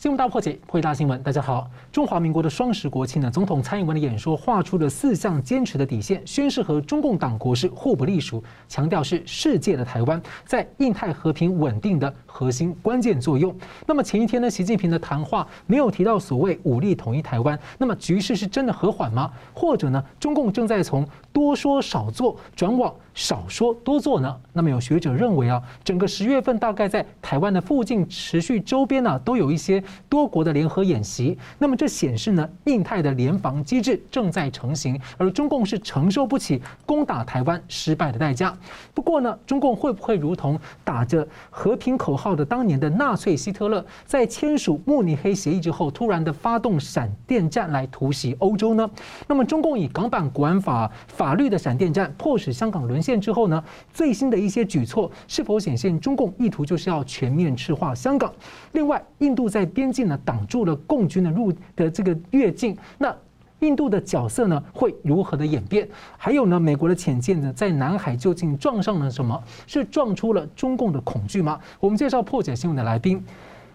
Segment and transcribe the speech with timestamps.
[0.00, 1.22] 新闻大破解，回答新闻。
[1.22, 13.54] 大家好，中华民国的双十国庆呢，总统蔡英文的演说画出了四项坚持的底线，宣示和中共党国是互不隶属，强调是世界的台湾在印太和平稳定的核心关键作用。
[13.86, 19.30] 那么前一天呢，习近平的谈话没有提到所谓武力统一台湾，那么局势是真的和缓吗？
[19.52, 22.90] 或者呢，中共正在从多说少做转往
[23.20, 24.34] 少说多做呢？
[24.54, 29.82] 那么有学者认为啊，整个十月份大概在台湾的附近持续周边呢，都有一些。
[30.08, 38.56] 多国的联合演习，那么这显示呢，印太的联防机制正在成型，而中共是承受不起攻打台湾失败的代价。
[38.92, 48.90] 不过呢，中共会不会如同打着和平口号的当年的纳粹希特勒，在签署慕尼黑协议之后，突然的发动闪电战来突袭欧洲呢？
[49.28, 53.64] 那么中共以港版国安法法律的闪电战迫使香港沦陷之后呢，
[53.94, 58.30] 最新的一些举措是否显现中共意图就是要全面赤化香港？
[58.72, 63.16] 另外，印度在边境呢挡住了共军的入的这个越境，那
[63.60, 65.88] 印度的角色呢会如何的演变？
[66.18, 69.42] 还有呢，美国的潜舰呢在南海究竟撞上了什么？
[69.66, 71.58] 是撞出了中共的恐惧吗？
[71.78, 73.24] 我们介绍破解新闻的来宾，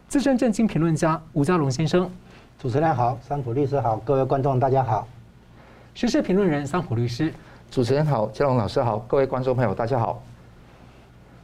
[0.08, 2.10] 资深政经评论家吴家龙先生。
[2.58, 5.08] 主持人好，桑普律师好，各位观众大家好。
[5.94, 7.34] 时事评论人桑普律师。
[7.76, 10.24] 主持人好，嘉龙老师好，各位观众朋友大家好。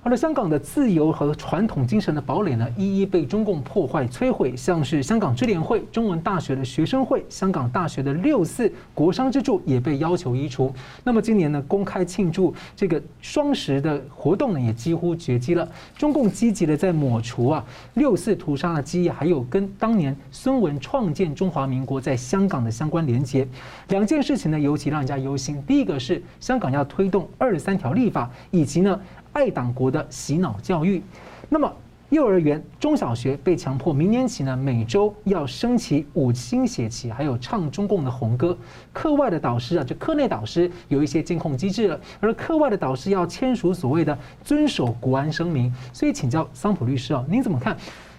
[0.03, 4.57] 好了，香港的自由和传统精神的堡垒呢，一一被中共破坏摧毁。
[4.57, 10.73] 像是香港支联会、中文大学的学生会、香港大学的六四国殇之柱也被要求移除。
[11.03, 15.69] 那么今年呢，公开庆祝这个双十的活动呢，也几乎绝迹了。
[15.95, 17.63] 中共积极的在抹除啊
[17.93, 23.47] 六四屠杀的记忆，还有跟当年孙文创建中华民国在香港的相关连结。
[23.89, 25.61] 两件事情呢，尤其让人家忧心。
[25.67, 28.99] 第一个是香港要推动二十三条立法，以及呢。
[29.33, 31.01] 爱党国的洗脑教育，
[31.49, 31.71] 那么
[32.09, 38.57] 幼儿园、中小学被强迫明年起呢，每周要升旗五星血旗，还有唱中共的红歌。
[38.91, 45.73] 课外的导师啊，就课内导师有一些监控机制了，而课外的导师要签署所谓的遵守国安声明。
[45.93, 47.77] 所以请教桑普律师啊，您怎么看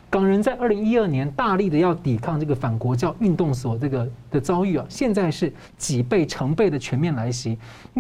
[0.08, 4.86] 港人在二零一二年大力的要抵抗这个反国教运动所这个的遭遇啊？
[4.88, 7.58] 现在是几倍、成倍的全面来袭，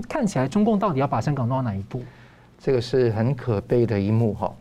[0.08, 2.02] 看起来中共到底要把香港弄到哪一步？
[2.62, 4.54] 这个是很可悲的一幕哈。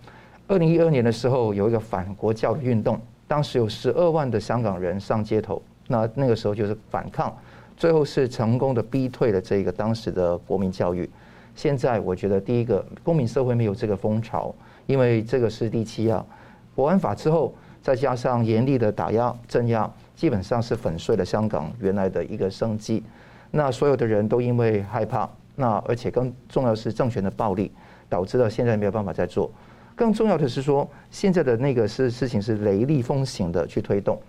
[0.47, 7.31] 二零一二年的时候，有一个反国教的运动，当时有十二万的香港人上街头，那那个时候就是反抗，
[7.77, 11.07] 最后是成功的逼退了这个当时的国民教育。
[11.55, 14.51] 现在我觉得，第一个公民社会没有这个风潮，
[14.87, 16.25] 因为这个是第七啊，
[16.73, 17.53] 国安法之后，
[17.83, 23.03] 再加上严厉的打压镇压，基本上是粉碎了香港原来的一个生机。
[23.51, 27.71] 那所有的人都因为害怕，那而且更重要是政权的暴力。
[28.11, 29.49] 导致到现在没有办法再做。
[29.95, 34.19] 更重要的是说，现在的那个是事情是雷厉风行的去推动。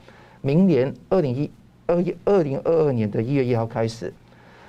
[0.40, 1.50] 明年二零一
[1.86, 4.12] 二一二零二二年的一月一号开始，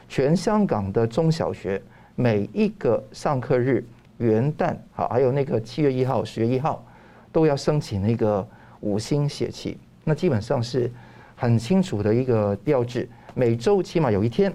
[0.09, 1.79] 全香港的中小学
[2.15, 3.85] 每一个上课日、
[4.17, 6.83] 元旦好，还有那个七月一号、十月一号，
[7.31, 8.47] 都要升起那个
[8.79, 9.77] 五星血旗。
[10.03, 10.89] 那基本上是
[11.35, 14.51] 很清楚的一个标志，每周起码有一天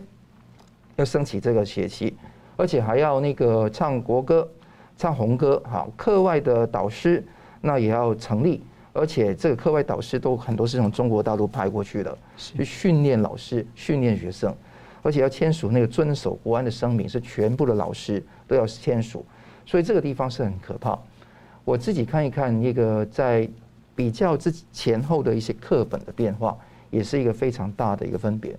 [0.96, 2.16] 要升起这个血旗。
[2.58, 4.46] 而且还要那个唱国歌、
[4.96, 7.24] 唱红歌，好，课外的导师
[7.60, 8.60] 那也要成立，
[8.92, 14.52] 而且这个课外导师都很多是从中国大陆派过去的，去训练老师、训练学生，
[15.04, 19.24] 而且要签署那个遵守国安的声明，是全部的老师都要签署，
[19.64, 20.98] 所以这个地方是很可怕。
[21.64, 23.48] 我自己看一看那个在
[23.94, 26.58] 比较之前后的一些课本的变化，
[26.90, 28.58] 也是一个非常大的一个分别。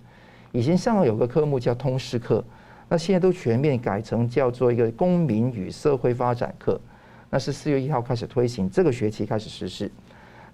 [0.53, 2.41] 以前香港有个科目叫通识课。
[2.89, 6.81] 那现在都全面改成叫做一个公民与社会发展课，
[7.29, 9.89] 那是四月一号开始推行，这个学期开始实施。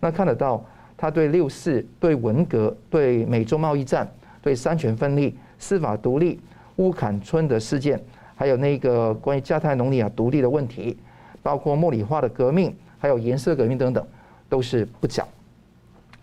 [0.02, 0.62] 那看得到，
[0.98, 4.06] 他对六四、对文革、对美洲贸易战、
[4.42, 6.42] 对三权分立、司法独立、
[6.76, 7.98] 乌坎村的事件，
[8.36, 10.98] 还有那个关于加泰隆尼亚独立的问题，
[11.42, 14.06] 包括莫里化的革命，还有颜色革命等等，
[14.50, 15.26] 都是不讲、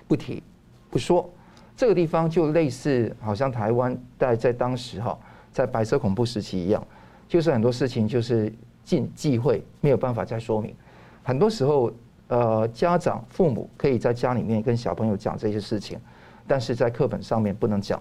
[0.07, 0.43] 不提、
[0.91, 1.29] 不说。
[1.75, 5.19] 这个地方就类似，好像台湾在在当时哈。
[5.53, 6.85] 在白色恐怖时期一样，
[7.29, 8.53] 就是很多事情就是
[8.83, 10.75] 禁忌讳，没有办法再说明。
[11.23, 11.93] 很多时候，
[12.29, 15.99] 呃，家长、父母可以在家里面跟小朋友讲这些事情，
[16.47, 18.01] 但是在课本上面不能讲。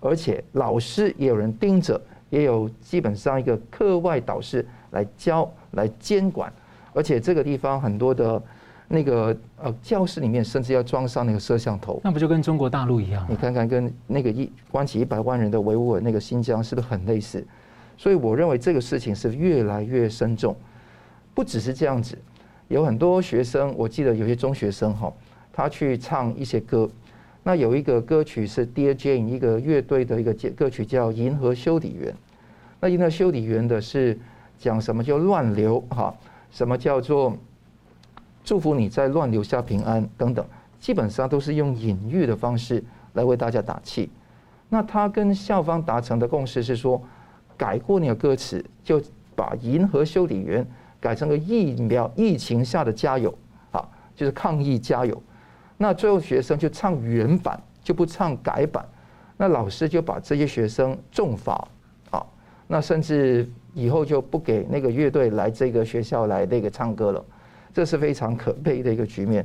[0.00, 2.00] 而且老师也有人盯着，
[2.30, 6.52] 也有基本上一个课外导师来教、来监管。
[6.92, 8.42] 而且这个地方很多的。
[8.88, 13.26] 那个呃，教室里面甚至要装上那个摄像头，那不就跟中国大陆一样？
[13.28, 17.46] 你看看，跟那个一关起一百万人的维吾尔那个新疆是不是很类似？
[17.98, 20.56] 所以我认为这个事情是越来越深重。
[21.34, 22.16] 不只是这样子，
[22.68, 25.12] 有很多学生，我记得有些中学生哈，
[25.52, 26.88] 他去唱一些歌。
[27.42, 32.12] 那有一个歌曲是 Dear Jane 一个乐队的一个歌曲叫《银河修理员》。
[32.80, 34.18] 那银河修理员的是
[34.58, 36.14] 讲什么叫乱流哈？
[36.50, 37.36] 什么叫做
[38.48, 40.42] 祝福你在乱流下平安等等，
[40.80, 44.08] 基本上都是用隐喻的方式来为大家打气。
[44.70, 46.98] 那他跟校方达成的共识是说，
[47.58, 48.98] 改过那个歌词，就
[49.36, 50.64] 把《银河修理员》
[50.98, 53.36] 改成个疫苗疫情下的加油
[53.70, 53.86] 啊，
[54.16, 55.22] 就是抗疫加油。
[55.76, 58.82] 那最后学生就唱原版，就不唱改版。
[59.36, 61.68] 那老师就把这些学生重罚
[62.10, 62.24] 啊，
[62.66, 67.22] 那甚至以后就不给那个乐队来这个学校来那个唱歌了。
[67.72, 69.44] 这是非常可悲的一个局面。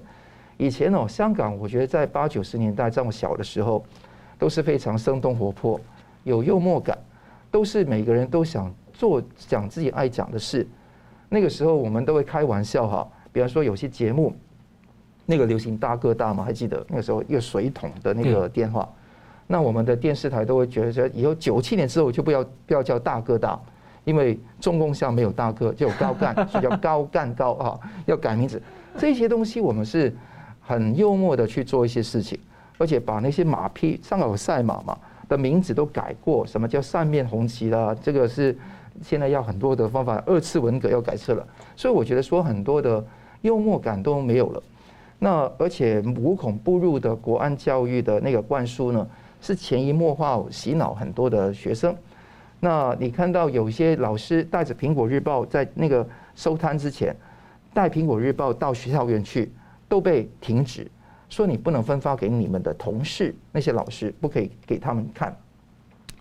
[0.57, 3.83] 以前哦，香港我觉得在八九十年代这么小的时候，
[4.37, 5.79] 都是非常生动活泼，
[6.23, 6.97] 有幽默感，
[7.49, 10.67] 都是每个人都想做讲自己爱讲的事。
[11.29, 14.33] 那个时候我们都会开玩笑哈，比方说有些节目。
[15.25, 16.43] 那个流行大哥大嘛？
[16.43, 18.87] 还记得那个时候一个水桶的那个电话？
[19.47, 23.57] 那我们的电视台都会觉得说，以后九七年之后就不要不要叫大哥大，
[24.05, 28.61] 因为中共下没有大哥，就有高干， 所以叫高干高啊，要改名字。
[28.97, 30.13] 这些东西我们是
[30.61, 32.39] 很幽默的去做一些事情，
[32.77, 34.97] 而且把那些马匹上有赛马嘛
[35.27, 37.95] 的名字都改过，什么叫扇面红旗啦？
[38.01, 38.55] 这个是
[39.01, 41.47] 现在要很多的方法，二次文革要改次了。
[41.75, 43.03] 所以我觉得说很多的
[43.41, 44.63] 幽默感都没有了。
[45.17, 49.07] 那而且无孔不入的国安教育的那个灌输呢，
[49.41, 51.95] 是潜移默化洗脑很多的学生。
[52.63, 57.13] 那你看到有些老师带着苹果日报在那个收摊之前，
[57.73, 59.51] 带苹果日报到学校园去，
[59.89, 60.89] 都被停止，
[61.27, 65.35] 说你不能分发给你们的同事，那些老师不可以给他们看。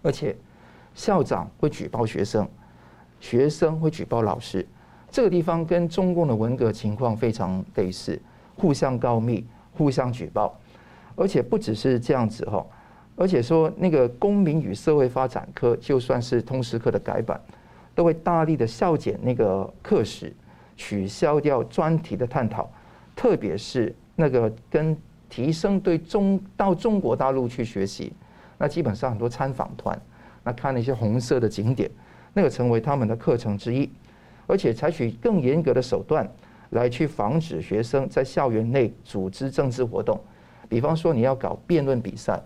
[0.02, 0.34] 而且
[0.96, 2.48] 校长会举报学生，
[3.20, 4.66] 学生会举报老师，
[5.12, 8.20] 这个地方跟中共的文革情况非常类似。
[8.56, 10.58] 互相告密，互相举报，
[11.14, 12.66] 而且不只是这样子哈，
[13.22, 17.40] 而且说那个公民与社会发展科，就算是通识课的改版，
[17.94, 20.34] 都会大力的削减那个课时，
[20.76, 22.68] 取消掉专题的探讨，
[23.14, 24.96] 特别是那个跟
[25.30, 28.12] 提升对中到中国大陆去学习，
[28.58, 29.96] 那基本上很多参访团，
[30.42, 31.88] 那看那些红色的景点，
[32.34, 33.88] 那个成为他们的课程之一，
[34.48, 36.28] 而且采取更严格的手段。
[36.70, 40.18] 来去防止学生在校园内组织政治活动，
[40.70, 42.42] 比方说你要搞辩论比赛，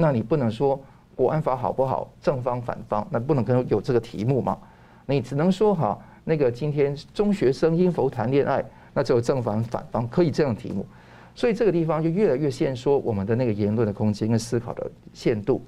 [0.00, 0.80] 那你不能说
[1.14, 4.58] 国安法好不好，正方反方，那不能跟有这个题目嘛？
[5.06, 8.64] 你只能说哈，那个今天中学生应否谈恋爱，
[8.94, 10.86] 那只有正方反方可以这样题目，
[11.34, 15.62] 所以这个地方就越来越限缩我们的那个言论的空间跟思考的限度，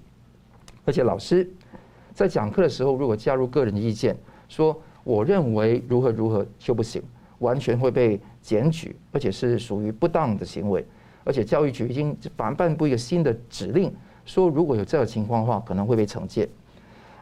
[0.84, 1.49] 而且老师
[2.14, 4.17] 在讲课的时候，如果加入个人意见，
[4.49, 7.02] 说我认为如何如何就不行。
[7.38, 10.87] 完全会被检举，而且是属于不当的行为，
[11.25, 13.93] 而且教育局已经反颁布一个新的指令，
[14.24, 16.48] 说如果有这个情况的话，可能会被惩戒。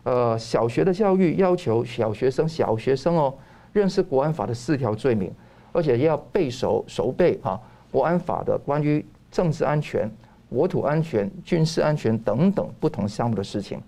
[0.03, 3.35] 呃，小学的教育要求小学生小学生哦，
[3.73, 5.31] 认识国安法的四条罪名，
[5.73, 7.61] 而且要背熟熟背哈
[7.91, 10.11] 国安法的关于政治安全、
[10.49, 13.81] 国土安全、军事安全等等不同项目的事情，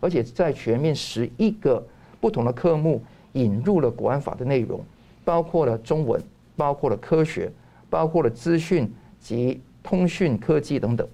[0.00, 1.84] 而且在全面十一个
[2.20, 3.02] 不同的科目
[3.32, 4.80] 引入了国安法的内容。
[5.24, 6.22] 包括了中文，
[6.54, 7.50] 包括了科学，
[7.88, 11.08] 包括了资讯及通讯科技等等。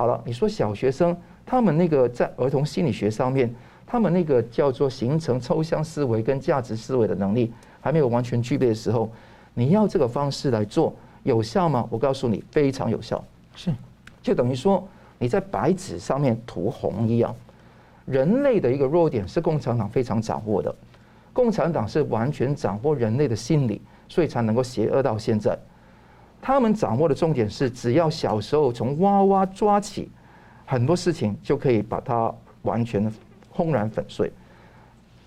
[0.00, 1.14] 好了，你说小学生
[1.44, 3.54] 他们那个在儿童心理学上面，
[3.86, 7.52] 他们那个叫做形成抽象思维跟价值思维的能力
[7.82, 9.12] 还没有完全具备的时候，
[9.52, 11.86] 你要这个方式来做有效吗？
[11.90, 13.22] 我告诉你，非常有效。
[13.54, 13.70] 是，
[14.22, 14.82] 就等于说
[15.18, 17.36] 你在白纸上面涂红一样。
[18.06, 20.74] 人类的一个弱点是共产党非常掌握的。
[21.34, 25.58] 共产党是完全掌握人类的心理，所以才能够邪恶到现在。
[26.42, 30.10] 他们掌握的重点是，只要小时候从娃娃抓起，
[30.64, 32.32] 很多事情就可以把它
[32.62, 33.12] 完全
[33.50, 34.32] 轰然粉碎。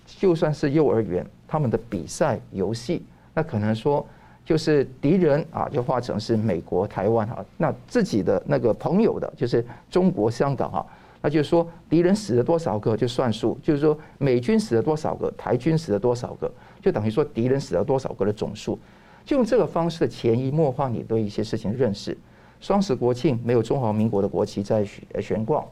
[0.06, 4.04] 就算是幼儿园，他们的比赛游戏，那可能说
[4.44, 10.84] 就是敌人啊，就化成是美国、台湾哈，那自己的那个朋友的，就是中国香港哈。
[11.22, 16.52] 那就是说，敌人死了多少个就算数，就是说美军死了多少个，台军死了多少个，
[16.82, 18.78] 就等于说敌人死了多少个的总数。
[19.24, 22.16] 就用这个方式的潜移默化你对一些事情的认识。
[22.60, 25.64] 双十国庆没有中华民国的国旗在悬悬挂，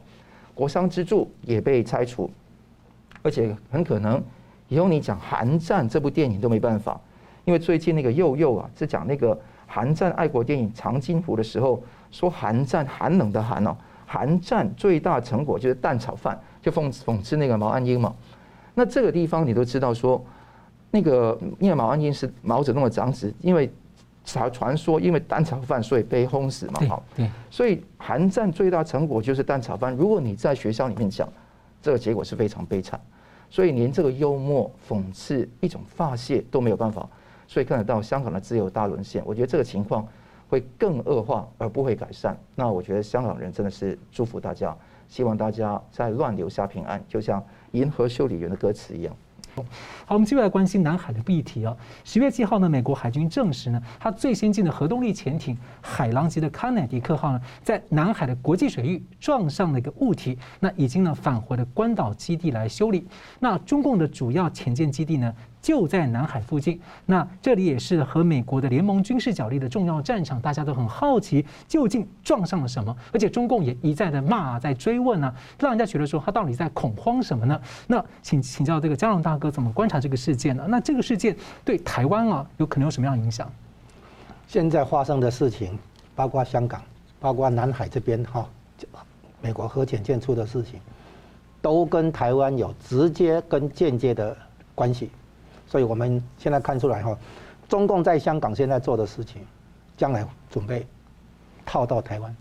[0.53, 2.29] 国殤之柱也被拆除，
[3.21, 4.21] 而且很可能
[4.67, 6.99] 以后你讲《寒战》这部电影都没办法，
[7.45, 11.81] 因为最近那个佑佑啊，是讲那个寒战爱国电影《长津湖》的时候，
[12.11, 13.75] 说寒战寒冷的寒哦。
[14.05, 18.13] 韩战最大成果就是蛋炒饭，就讽讽刺那个毛岸英嘛。
[18.75, 20.23] 那这个地方你都知道说，
[20.95, 23.67] 那个因为毛岸英是毛泽东的长子，因为
[24.23, 29.91] 传传说因为蛋炒饭所以被轰死嘛，好，对，所以韩战最大成果就是蛋炒饭。
[29.95, 31.27] 如果你在学校里面讲，
[31.81, 33.01] 这个结果是非常悲惨，
[33.49, 37.09] 所以连这个幽默讽刺一种发泄都没有办法，
[37.47, 39.23] 所以看得到香港的自由大沦陷。
[39.25, 40.07] 我觉得这个情况
[40.47, 42.37] 会更恶化而不会改善。
[42.53, 44.77] 那我觉得香港人真的是祝福大家，
[45.09, 49.15] 希望大家在乱流下平安，就像《银河修理员》的歌词一样。
[49.55, 51.75] 好，我们继续来关心南海的议题啊。
[52.03, 63.07] 十月七号呢，美国海军证实呢，它最先进的核动力潜艇“海狼”级的康乃迪克号呢，在南海的国际水域撞上了一个物体，那已经呢返回了关岛基地来修理。
[63.39, 65.31] 那中共的主要潜舰基地呢，
[65.63, 77.59] 就在南海附近，那这里也是和美国的联盟军事角力的重要战场，大家都很好奇究竟撞上了什么，而且中共也一再的骂，在追问呢、啊，让人家觉得说他到底在恐慌什么呢？
[77.87, 80.65] 那请请教这个佳龙大哥怎么观察这个事件呢？
[80.67, 83.49] 那这个事件对台湾啊有可能有什么样的影响？
[84.45, 85.79] 现在发生的事情，
[86.13, 86.81] 包括香港，
[87.21, 88.45] 包括南海这边哈，
[89.41, 90.81] 美国核潜舰出的事情，
[91.61, 94.35] 都跟台湾有直接跟间接的
[94.75, 95.09] 关系。
[95.73, 97.17] 所以我们现在看出来哈，
[97.67, 99.41] 中共在香港现在做的事情，
[99.97, 100.85] 将来准备
[101.65, 102.35] 套到台湾。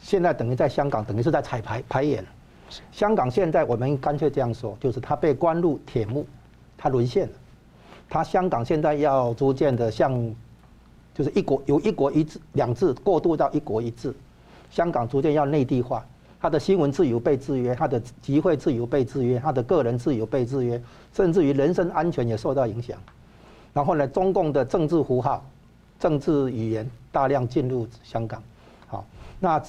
[0.00, 2.26] 现在等于在香港等于是在彩排排演。
[2.90, 6.26] 香港现在我们干脆这样说，就是它被关入铁幕，
[6.76, 7.34] 它沦陷了。
[8.10, 10.12] 它香港现在要逐渐的向，
[11.14, 14.12] 就是一国由一国一制两制过渡到一国一制，
[14.70, 16.04] 香港逐渐要内地化。
[16.42, 20.82] 他的新闻自由被制约，他的集会自由被制约，他的个人自由被制约，
[21.14, 22.98] 甚至于人身安全也受到影响。
[23.72, 25.46] 然后呢，中共的政治符号、
[26.00, 28.42] 政治语言大量进入香港。
[28.88, 29.06] 好，
[29.38, 29.62] 那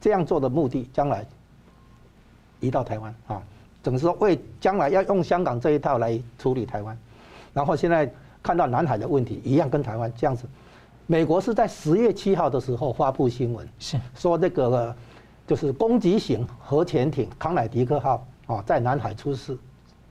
[0.00, 1.24] 这样做的目的，将来
[2.58, 3.40] 移到台湾啊，
[3.80, 6.98] 等于说为将来要用香港这一套来处理台湾。
[7.54, 8.12] 然后现在
[8.42, 10.46] 看到南海的问题，一样跟台湾这样子。
[11.06, 14.92] 美国是在十月七号的时候发布新闻，是说这个。
[15.46, 19.56] 就是攻击型核潜艇康乃狄克号啊，在南海出事，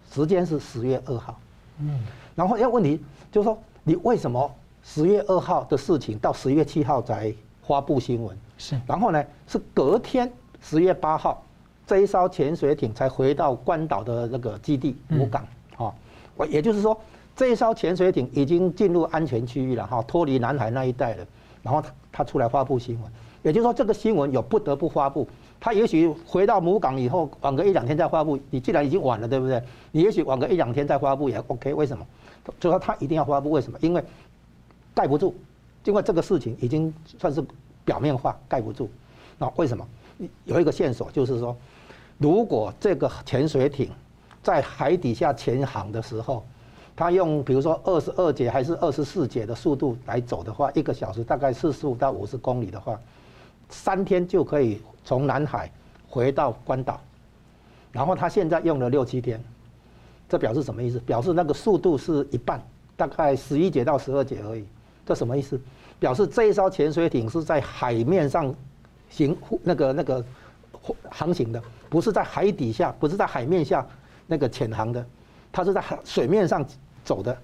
[0.10, 1.38] 时间是十月二号。
[1.80, 2.00] 嗯，
[2.36, 4.50] 然后要问题就是说，你为什么
[4.82, 7.34] 十月二号的事情到十月七号才
[7.68, 8.38] 发布新闻？
[8.58, 11.44] 是，然后呢是隔天十月八号，
[11.86, 15.94] 这一艘潜水艇才回到关岛的那个基地母港啊。
[16.38, 16.98] 我也就是说，
[17.36, 21.27] 这一艘潜水艇已经进入安全区域了哈，脱离南海那一带了。
[21.62, 23.12] 然后他他出来发布新闻。
[23.46, 25.28] 也就是说，这个新闻有不得不发布。
[25.60, 28.40] 他也许回到母港以后，晚个一两天再发布。
[28.50, 29.62] 你既然已经晚了，对不对？
[29.92, 31.72] 你也许晚个一两天再发布也 OK。
[31.75, 32.04] 为什么？
[32.60, 33.78] 就说他一定要发布，为什么？
[33.82, 34.04] 因为
[34.96, 35.36] 盖不住，
[35.84, 37.46] 因为这个事情已经算是
[37.84, 38.90] 表面化，盖不住。
[39.38, 39.88] 那为什么？
[40.46, 41.56] 有一个线索就是说，
[42.18, 43.92] 如果这个潜水艇
[44.42, 46.44] 在海底下潜航的时候，
[46.96, 53.00] 他用比如说二十二节还是二十四节的速度来走的话，一个小时大概四十五到五十公里的话。
[53.69, 55.72] 三天就可以从南海
[56.07, 57.00] 回到关岛，
[57.91, 59.43] 然后他现在用了六七天，
[60.29, 61.00] 这表示什么意思？
[61.00, 62.62] 表示那个速度是一半，
[62.95, 64.65] 大概十一节到十二节而已。
[65.05, 65.60] 这什么意思？
[66.00, 68.53] 表示这一艘潜水艇是在海面上
[69.10, 70.24] 行那个那个
[71.10, 73.86] 航行的，不是在海底下，不是在海面下
[74.27, 75.05] 那个潜航的，
[75.51, 76.65] 它是在海水面上
[77.03, 77.36] 走的。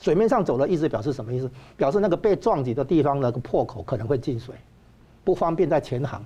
[0.00, 1.50] 水面上走的意思表示什么意思？
[1.76, 4.54] 表示那个被撞击的地方那个破口可能会进水。
[5.24, 6.24] 不方便在潜航，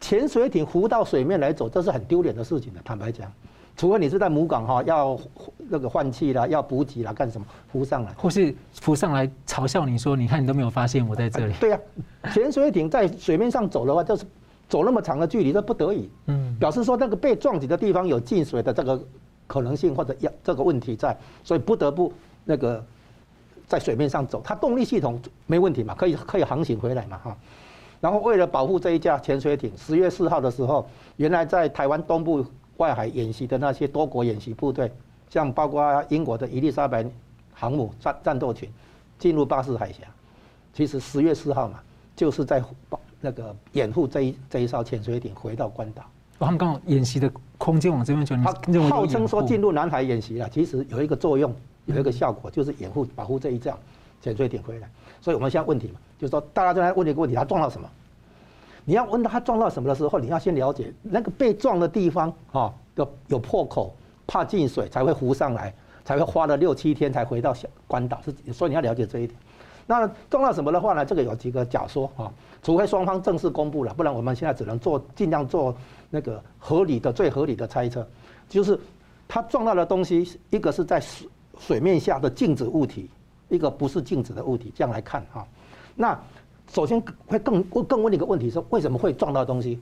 [0.00, 2.80] 潜水艇浮到水面来走，这是很丢脸的事情的。
[2.84, 3.32] 坦白讲，
[3.76, 5.18] 除非你是在母港哈，要
[5.56, 11.54] 那个换气啦，要补给啦，干什么浮上来，或是浮上来嘲笑你说，你看你都没有发现我在这里。
[11.60, 11.78] 对呀，
[12.32, 14.24] 潜水艇在水面上走的话，就是
[14.68, 19.00] 走那么长的距离，这不得已，嗯，表示说那个被撞击的地方有进水的这个
[19.46, 22.12] 可能性或者要这个问题在，所以不得不
[22.44, 22.84] 那个
[23.66, 24.42] 在水面上走。
[24.44, 27.36] 它动力系统没问题嘛，可以可以航行回来嘛，哈。
[28.00, 32.44] 然后为了保护这一架潜水艇，十月四号的时候，原来在台湾东部
[32.76, 34.90] 外海演习的那些多国演习部队，
[35.28, 37.04] 像包括英国的伊丽莎白
[37.52, 38.70] 航母战战斗群，
[39.18, 40.04] 进入巴士海峡。
[40.72, 41.80] 其实十月四号嘛，
[42.14, 46.04] 就是在保那个掩护这一这一艘潜水艇回到关岛。
[46.38, 48.52] 他们刚好演习的空间往这边转他
[48.88, 51.52] 号称说进入南海演习了，其实有一个作用，
[51.86, 53.76] 有一个效果，就是掩护保护这一架
[54.22, 54.88] 潜水艇回来。
[55.20, 56.00] 所以我们现在问题嘛。
[56.18, 57.88] 就是说，大家都在问一个问题：他撞到什么？
[58.84, 63.94] 你要问他撞到什么的时候，你要先了解那个被撞的地方啊，有有破口，
[64.26, 65.72] 怕进水才会浮上来，
[66.04, 68.20] 才会花了六七天才回到小关岛。
[68.24, 69.38] 是，所以你要了解这一点。
[69.86, 71.04] 那撞到什么的话呢？
[71.04, 72.32] 这个有几个假说啊，
[72.62, 75.74] 除非双方正式公布了，不然我们现在只能做尽量做
[76.10, 78.06] 那个合理的、最合理的猜测。
[78.48, 78.78] 就是
[79.28, 83.08] 他撞到的东西，一个是在水水面下的静止物体，
[83.48, 84.72] 一个不是静止的物体。
[84.74, 85.46] 这样来看哈。
[85.94, 86.18] 那
[86.70, 89.80] 首先会更更问一个问题是，为什么会撞到东西？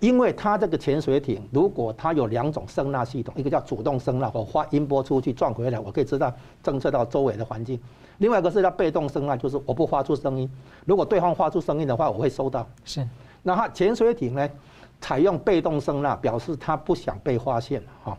[0.00, 6.30] 因为它这个潜水艇，如果它有两种声纳系统，一个叫主动声纳，我发音波出去撞回来，我可以知道
[6.62, 7.78] 侦测到周围的环境；
[8.18, 10.50] 另外一个是叫被动声纳，就是我不发出声音，
[10.84, 12.66] 如果对方发出声音的话，我会收到。
[12.84, 13.08] 是。
[13.42, 14.46] 那它潜水艇呢，
[15.00, 18.18] 采用被动声纳，表示它不想被发现哈。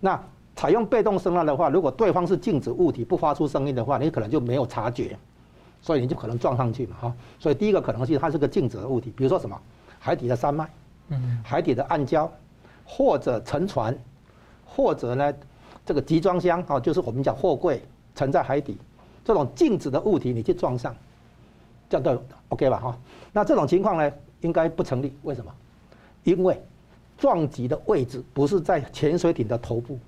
[0.00, 0.22] 那
[0.56, 5.16] 采用被动声纳的话，如果对方是静止物体，不发出声音的话，你可能就没有察觉，
[5.82, 7.14] 所以你就可能撞上去嘛哈。
[7.38, 9.60] 所以第一个可能性，它是个静止的物体，比如说什么
[9.98, 10.68] 海底的山脉。
[11.08, 12.26] 嗯，海底的暗礁，
[12.84, 13.94] 或者沉船，
[14.64, 15.34] 或者呢，
[15.84, 17.82] 这个集装箱啊，就是我们讲货柜
[18.14, 18.78] 沉在海底，
[19.22, 20.96] 这种静止的物体你去撞上，
[21.90, 22.78] 这样都 OK 吧？
[22.78, 22.98] 哈，
[23.34, 25.12] 那这种情况呢，应该不成立。
[25.24, 25.52] 为什么？
[26.22, 26.58] 因为
[27.18, 29.98] 撞击的位置不是在潜水艇的头部，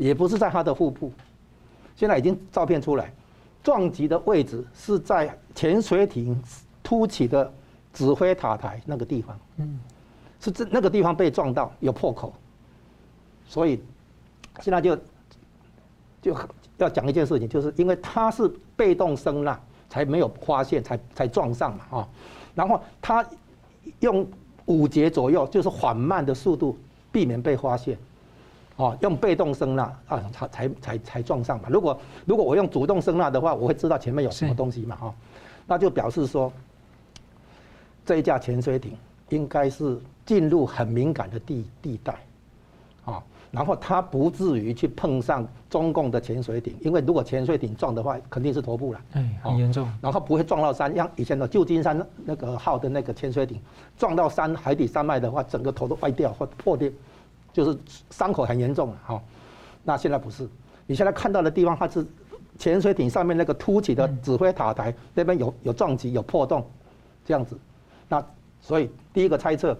[0.00, 1.12] 也不是在它的腹部，
[1.94, 3.12] 现在已经照片出来，
[3.62, 6.42] 撞击的位置是在潜水艇
[6.82, 7.52] 凸起的
[7.92, 9.38] 指挥塔台那个地方。
[9.58, 9.78] 嗯。
[10.42, 12.32] 是这那个地方被撞到有破口，
[13.44, 13.78] 所以
[14.62, 14.96] 现在就
[16.22, 16.34] 就
[16.78, 22.08] 要讲一件事情，就是因为它是被动声呐，才没有发现，才才撞上嘛啊。
[22.54, 23.22] 然后它
[23.98, 24.26] 用
[24.64, 26.78] 五节左右，就是缓慢的速度，
[27.12, 27.98] 避免被发现。
[28.80, 31.68] 哦，用被动声呐啊，才才才才撞上嘛。
[31.70, 35.14] 如果如果我用主动声呐的话，我会知道前面有什么东西嘛哈。
[35.66, 36.52] 那就表示说，
[38.04, 38.96] 这一架潜水艇
[39.28, 40.00] 应该是。
[40.26, 42.14] 进入很敏感的地地带，
[43.04, 43.20] 啊，
[43.50, 49.92] 然后它不至于去碰上中共的潜水艇，因为如果潜水艇撞的话，肯定是头部了，哎，很严重。
[50.00, 53.60] 然后不会撞到山，像以前的旧金山那个号的那个潜水艇
[53.98, 56.92] 撞到山海底山脉的话，整个头都歪掉或破裂，
[57.52, 57.78] 就是
[58.10, 59.22] 伤口很严重了哈。
[59.84, 60.48] 那现在不是，
[60.86, 62.06] 你现在看到的地方，它是
[62.58, 66.64] 潜水艇上面那个凸起的指挥塔台那边有有撞击有破洞，
[67.24, 67.58] 这样子。
[68.08, 68.24] 那
[68.60, 69.76] 所以第一个猜测。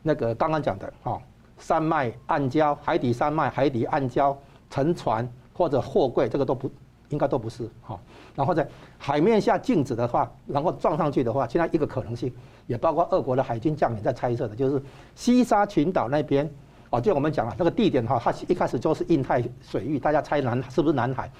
[0.00, 1.20] 那个刚刚讲的哈，
[1.58, 4.34] 山脉、暗礁、海底山脉、海底暗礁、
[4.70, 6.70] 沉船或者货柜，这个都不
[7.08, 7.98] 应该都不是哈。
[8.34, 8.66] 然后在
[8.96, 12.32] 海面下静止的话，然后撞上去的话，现在一个可能性，
[12.68, 14.80] 也包括俄国的海军将领在猜测的，就是
[15.16, 16.48] 西沙群岛那边
[16.90, 21.30] 哦，就我们讲了那个地点哈，它一开始就是印太水域，大家猜南是不是南海？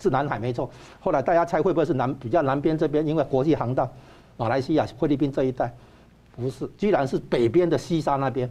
[0.00, 0.70] 是南海没错。
[1.00, 3.90] 后来大家猜会不会是南比较南边这边，因为国际航道，
[4.36, 5.72] 马来西亚、菲律宾这一带。
[6.36, 8.46] 不是，居然是北边的西沙那边，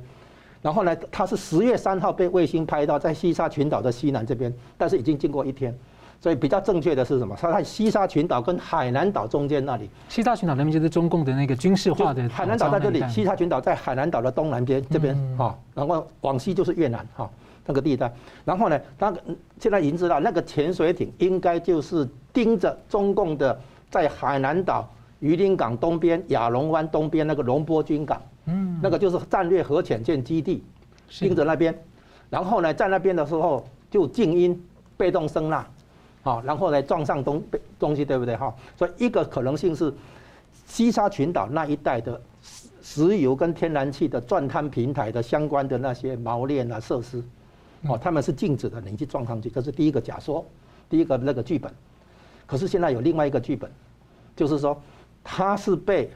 [0.60, 5.72] 然后呢，它是十月三号被卫星拍到在西沙群岛的西南这边，但是已经经过一天，
[6.20, 7.36] 所以比较正确的是什么？
[7.40, 9.90] 它在西沙群岛跟海南岛中间那里。
[10.10, 12.28] 西沙群岛那边就是中共的那个军事化的。
[12.30, 17.30] 海南岛在这里，西沙群岛在海南岛的东南边这边哈，然后往西就是越南哈
[17.66, 18.12] 那个地带。
[18.44, 19.14] 然后呢，他
[19.60, 24.88] 现在已经知道那个潜水艇应该就是盯着中共的在海南岛。
[25.20, 30.62] 榆林港东边、亚龙湾东边那个龙波军港，嗯，那个就是战略核潜舰基地，
[31.10, 31.74] 盯着那边，
[32.30, 34.62] 然后呢，在那边的时候就静音、
[34.98, 35.66] 被动声纳，
[36.26, 37.44] 好，然后来撞上东
[37.78, 38.52] 东西，对不对哈？
[38.76, 39.94] 所以一个可能性是
[40.66, 42.20] 西沙群岛那一带的
[42.82, 47.24] 石油跟天然气的钻探平台的相关的那些锚链啊设施，
[47.84, 50.44] 哦，他们是静止的，你去撞上去，这是第一个假说，
[50.90, 51.72] 第一个那个剧本。
[52.48, 53.70] 可是现在有另外一个剧本，
[54.36, 54.76] 就是说。
[55.28, 56.12] 它是被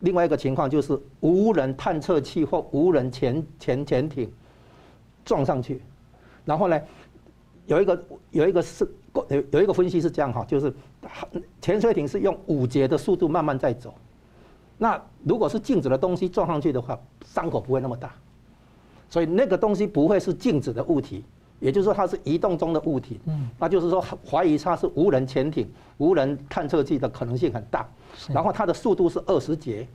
[0.00, 4.28] 另外一个情况，就是无人探测器或无人潜潜潜艇
[5.24, 5.80] 撞上去，
[6.44, 6.80] 然后呢，
[7.66, 8.84] 有一个有一个是
[9.28, 10.72] 有有一个分析是这样哈，就是
[11.60, 13.94] 潜水艇是用五节的速度慢慢在走，
[14.78, 18.12] 那如果是静止的东西撞上去的话，伤口不会那么大，
[19.10, 21.24] 所以那个东西不会是静止的物体。
[21.60, 27.88] 也就是说，它是移动中的物体，嗯，那就是说，怀疑它是无人潜艇、无人探测器的可能性很大。
[28.30, 29.86] 然后它的速度是二十节，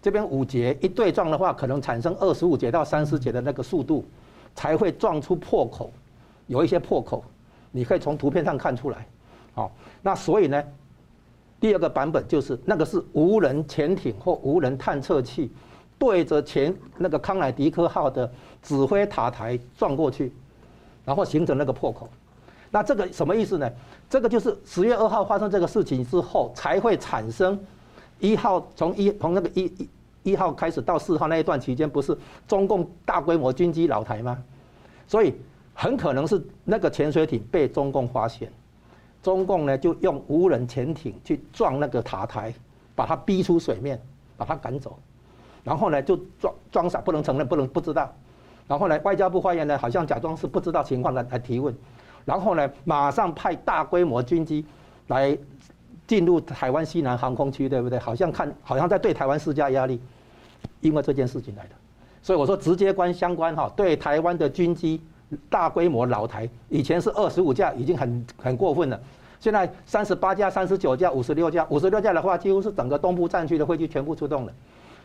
[0.00, 4.04] 这边五节一对撞的话，可能产生二十五节到三十节的那个速度，
[4.54, 5.90] 才会撞出破口，
[6.46, 7.24] 有一些破口，
[7.70, 9.06] 你可以从图片上看出来。
[9.54, 9.70] 好，
[10.02, 10.62] 那所以呢，
[11.60, 15.50] 第二个版本就是那个是无人潜艇或无人探测器
[15.98, 18.30] 对着前那个康乃狄克号的
[18.62, 20.32] 指挥塔台撞过去。
[21.04, 22.06] 然后形成那个破口，
[22.70, 23.66] 那这个什么意思呢？
[24.10, 27.58] 这个就是十月二号发生这个事情之后，才会产生
[28.18, 29.88] 一号从一从那个一一
[30.32, 32.14] 一号开始到四号那一段期间，不是
[32.46, 34.36] 中共大规模军机扰台吗？
[35.06, 35.34] 所以
[35.80, 38.50] 很可能是那个潜水艇被中共发现，
[39.22, 42.52] 中共呢就用无人潜艇去撞那个塔台，
[42.96, 43.96] 把它逼出水面，
[44.36, 44.98] 把它赶走，
[45.62, 48.12] 然后呢就装装傻，不能承认，不能不知道。
[48.66, 51.72] 然后呢，外交部发言人好像假装是不知道情况来来提问，
[52.24, 54.66] 然后呢，马上派大规模军机
[55.06, 55.38] 来
[56.08, 57.96] 进入台湾西南航空区，对不对？
[58.00, 60.00] 好像看好像在对台湾施加压力，
[60.80, 61.70] 因为这件事情来的。
[62.20, 65.00] 所以我说直接关相关哈，对台湾的军机
[65.50, 69.00] 大规模老台，以前是二十五架已经很很过分了，
[69.40, 74.52] 现在三十八架、三十九架、五十六架，五十六架的话，几乎是整个东部战区的飞机全部出动了。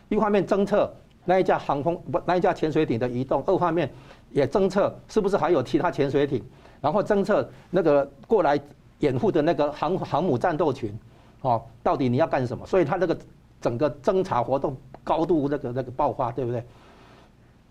[0.08, 0.92] 一方面侦测
[1.24, 3.90] 那一架航空不那一架潜水艇的移动，二方面
[4.30, 6.42] 也侦测是不是还有其他潜水艇，
[6.80, 8.58] 然后侦测那个过来
[8.98, 10.96] 掩护的那个航航母战斗群，
[11.42, 12.66] 哦，到底你要干什么？
[12.66, 13.16] 所以他这个
[13.60, 16.62] 整个侦查活动高度那个那个爆发，对不对？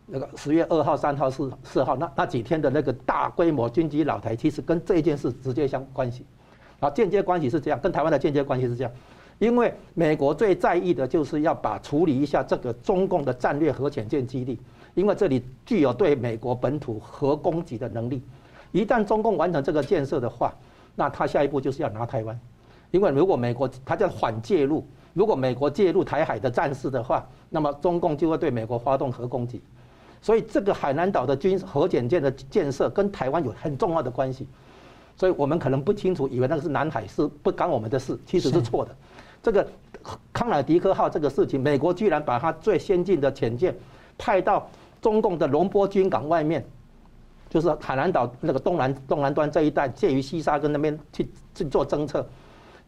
[0.05, 6.25] 那个十月二号、三号、四四号那那几天的那个大规模军机老台，其实跟这件事直接相关系，
[6.79, 8.91] 啊，间接关系是这样，跟台湾的间接关系是这样，
[9.39, 14.59] 因为美国最在意的就是要把处理一下这个中共的战略核潜舰基地，
[14.93, 18.21] 因为这里具有对美国本土核攻击的能力，
[18.73, 20.53] 一旦中共完成这个建设的话，
[20.95, 22.37] 那他下一步就是要拿台湾，
[22.91, 29.61] 因为如果美国他叫缓介入，如果美国介入台海的战事的话，那么中共就会对美国发动核攻击。
[30.23, 34.47] 所以这个海南岛的军核潜舰的建设跟台湾有很重要的关系，
[35.17, 38.95] 所以我们可能不清楚，以为那个是南海，是不干我们的事，其实是错的。
[39.41, 39.67] 这个
[40.31, 43.75] 康乃狄克号这个事情，美国居然把它最先进的潜舰
[44.17, 44.65] 派到
[45.01, 46.65] 中共的龙波军港外面，
[47.49, 52.25] 就是海南岛那个东南东南端这一带，介于西沙跟那边去去做侦测。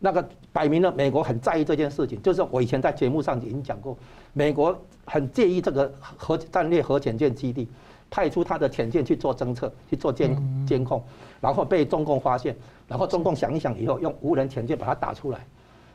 [0.05, 2.21] 那个摆明了，美国很在意这件事情。
[2.21, 3.97] 就是我以前在节目上已经讲过，
[4.33, 7.67] 美国很介意这个核战略核潜舰基地，
[8.07, 11.03] 派出他的潜舰去做侦测、去做监监控，
[11.41, 12.55] 然后被中共发现，
[12.87, 15.43] 然后中共想一想以后，用无人潜舰把它打出来，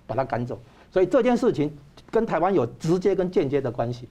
[0.09, 0.59] 把它赶走。
[0.90, 1.73] 所以这件事情
[2.11, 4.09] 跟台湾有直接跟间接的关系。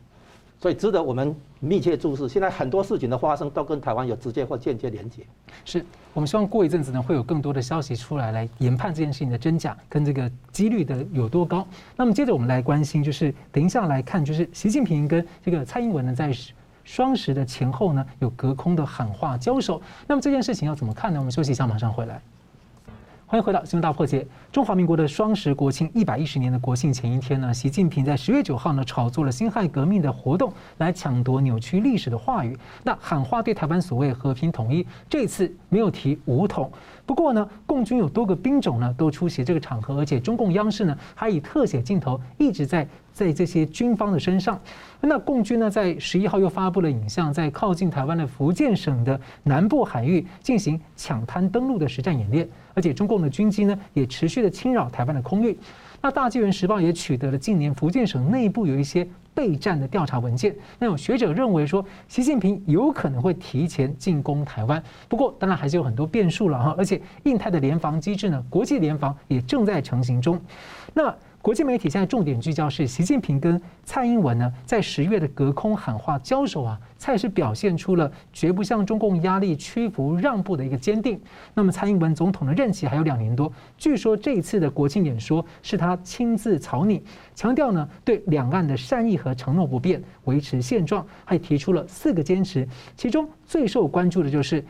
[0.59, 2.27] 所以值得我们密切注视。
[2.27, 5.23] 现在很多事情的发生都跟台湾有直接或间接连接。
[5.63, 11.65] 是我们希望过一阵子呢，会有更多的消息出来，来研判这件事情的真假跟这个几率的有多高。
[11.95, 16.31] 那么接着我们来关心，就是等一下来看，就是习近平跟这个蔡英文呢，在
[16.83, 19.81] 双十的前后呢，有隔空的喊话交手。
[20.07, 21.19] 那么这件事情要怎么看呢？
[21.19, 22.21] 我们休息一下，马上回来。
[23.31, 24.21] 欢迎回到《新闻大破解》。
[24.51, 32.57] 中华民国的双十国庆一百一十年的国庆前一天呢，习近平在十月九号呢炒作了辛亥革命的活动，来抢夺扭曲历史的话语。
[32.83, 36.71] 那喊话对台湾所谓和平统一，这次没有提武统。
[37.05, 42.87] 不过呢，共军有多个兵种呢都出席这个场合，而且中共央视呢还以特写镜头一直在
[43.19, 44.57] 在这些军方的身上。
[45.01, 52.47] 那共军呢在十一号又发布了影像，在靠近台湾的福建省的南部海域进行抢滩登陆的实战演练。
[52.73, 55.57] 而且中共的军机呢，也持续的侵扰台湾的空域。
[56.01, 60.55] 那大纪元时报也取得了近年福建省内部有一些备战的调查文件。
[60.77, 64.81] 那有学者认为说，习近平有可能会提前进攻台湾。
[65.09, 66.73] 不过，当然还是有很多变数了哈。
[66.77, 70.39] 而且，印太的联防机制呢，国际联防也正在成型中。
[70.93, 71.13] 那。
[71.41, 81.17] 国际媒体现在重点聚焦是习近平跟蔡英文呢，在十月的隔空喊话交手啊，蔡是表现出了绝不向中共压力屈服让步的一个坚定。
[81.53, 87.01] 那么蔡英文总统的任期还有两年多，据说这一次的国庆演说是他亲自草拟，
[87.33, 94.61] 强调呢对两岸的善意和承诺不变，维持现状，还提出了四个坚持，其中最受关注的就是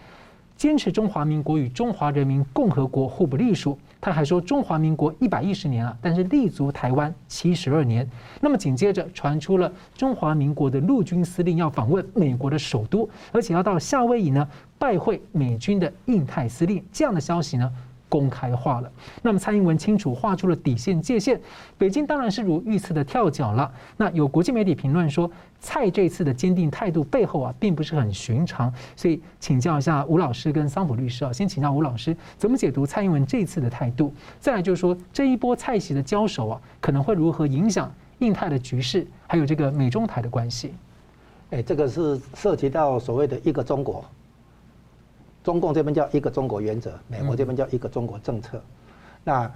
[0.55, 3.75] 坚持中华民国与中华人民共和国互不隶属。
[4.02, 8.10] 他还说，中华民国一百一十年了，但是立足台湾七十二年。
[8.40, 17.70] 那么紧接着传出了中华民国的陆军司令要访问美国的首都，而且要到夏威夷呢拜会美军的印太司令，这样的消息呢，
[18.10, 18.91] 公开化了，
[19.22, 21.39] 那么蔡英文清楚画出了底线界限，
[21.78, 23.72] 北京当然是如预测的跳脚了。
[23.95, 28.74] 那有国际媒体评论说，蔡这次的坚定态度背后啊，并不是很寻常。
[28.95, 34.13] 所以请教一下吴老师跟桑普律师啊，先请教吴老师怎么解读蔡英文这次的态度？
[34.39, 40.74] 再来就是说，这一波蔡席的交手啊，可能会如何影响印太的局势，还有这个美中台的关系？
[41.52, 44.04] 哎，这个是涉及到所谓的一个中国。
[45.43, 48.62] 中共这边叫一个中国原则，美国这边叫一个中国政策。
[49.23, 49.52] 那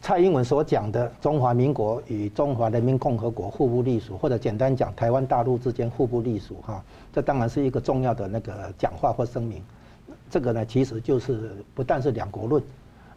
[0.00, 9.62] 蔡英文所讲的中华民国与中华人民共和国互不隶属，或者简单讲台湾大陆之间互不隶属，哈，这当然是一个重要的那个讲话或声明。
[10.30, 12.62] 这个呢，其实就是不但是两国论，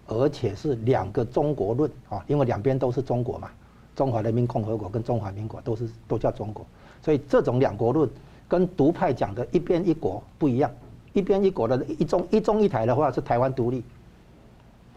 [0.08, 3.50] 而且是两个中国论啊，因为两边都是中国嘛，
[3.96, 6.66] 中华人民共和国跟中华民国都是都叫中国，
[7.02, 8.10] 所以这种两国论
[8.48, 10.72] 跟独派讲的一边一国不一样。
[11.18, 13.84] 一边一国的一中一中一台的话是台湾独立，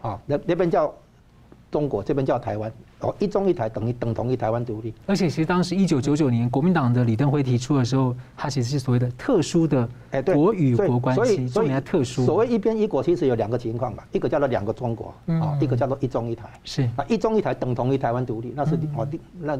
[0.03, 0.93] 啊，那那边叫
[1.71, 2.71] 中国，这边叫台湾。
[2.99, 4.93] 哦，一中一台等于等同于台湾独立。
[5.07, 9.89] 而且其实当时一九九九年国民党的李登辉提出的时候，他其实是所谓的特殊的
[10.31, 12.23] 国与国关系，所以特殊。
[12.23, 16.47] 所谓一边一国，其实有两个情况吧，一个叫做两个中国，啊，一个叫做一中一台。
[16.63, 19.07] 是啊，一中一台等同于台湾独立，那是哦，
[19.39, 19.59] 那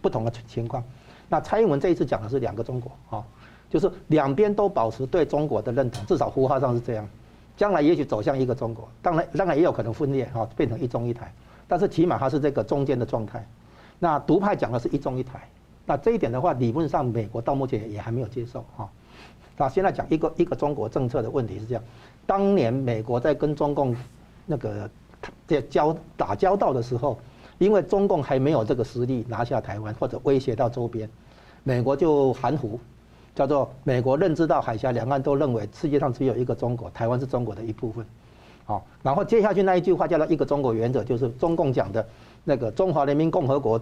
[0.00, 0.80] 不同的情况。
[1.28, 3.24] 那蔡英文这一次讲的是两个中国，啊，
[3.70, 7.08] 就是两边都保持对中国的认同，至少符号上是这样。
[7.56, 11.32] 将来也许走向一个中国，当然当然也有可能分裂哈，变成一中一台，
[11.66, 13.44] 但是起码它是这个中间的状态。
[13.98, 15.48] 那独派讲的是一中一台，
[15.84, 18.88] 那这一点的话，理论上美国到目前也还没有接受哈。
[19.56, 21.82] 那现在讲一个一个中国政策的问题是这样，
[22.26, 23.96] 当年美国在跟中共
[24.46, 24.88] 那个
[25.48, 27.18] 在交打交道的时候，
[27.58, 31.10] 因为中共还没有这个实力拿下台湾或者威胁到周边，
[31.64, 32.78] 美国就含糊。
[33.38, 38.04] 叫做美国认知到海峡两岸都认为世界上只有一个中国，台湾是中国的一部分，
[38.64, 42.04] 好，然后接下去那一句话叫做一个中国原则，就是中共讲的
[42.42, 43.80] 那个中华人民共和国，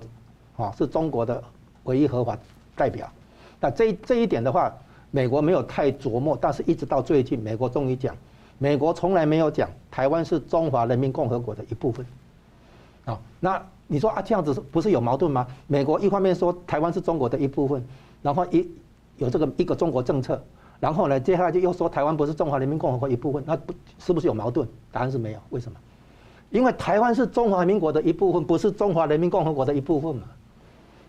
[0.59, 1.43] 啊，是中国的
[1.85, 2.37] 唯一合法
[2.77, 3.11] 代表。
[3.59, 4.71] 那这这一点的话，
[5.11, 8.15] 美国没有太琢磨，但是一直到最近，美国终于讲，
[8.59, 12.05] 美国从来没有讲台湾是中华人民共和国的一部分，
[13.07, 15.47] 啊，那你说啊这样子不是有矛盾吗？
[15.67, 17.83] 美国一方面说台湾是中国的一部分，
[18.21, 18.69] 然后一。
[19.19, 20.43] 有这个一个中国政策，
[20.79, 24.69] 然后呢，接下来就又说台湾不是中华人民共和国一部分，那不是不是有矛盾？
[24.93, 25.39] 答案是没有。
[25.51, 25.79] 为什么？
[26.51, 30.23] 因为台湾是中华民国的一部分，不是中华人民共和国的一部分嘛。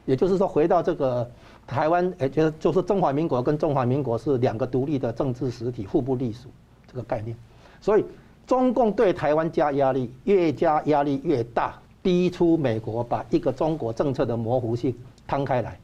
[0.05, 1.29] 也就是说，回到这个
[1.67, 6.47] 台湾，哎，就是就是中华民国跟中华民国是两个独立的政治实体，互不隶属
[6.87, 7.35] 这个概念。
[7.81, 8.05] 所以
[8.45, 14.95] 中共对台湾加压力，越加压力越大，逼出美国把一个中国政策的模糊性
[15.27, 15.77] 摊开来。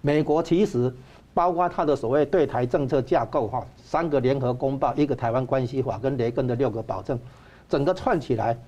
[0.00, 0.92] 美国其实。
[1.38, 7.16] 包括他的所谓对台政策架构哈，三个联合公报，一个台湾关系法跟雷根的六个保证，
[7.68, 8.58] 整个串起来，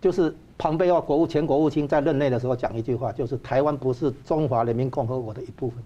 [0.00, 5.82] 就是庞贝奥国务前国务卿在任内的时候讲一句话，就是台湾不是中华人民共和国的一部分，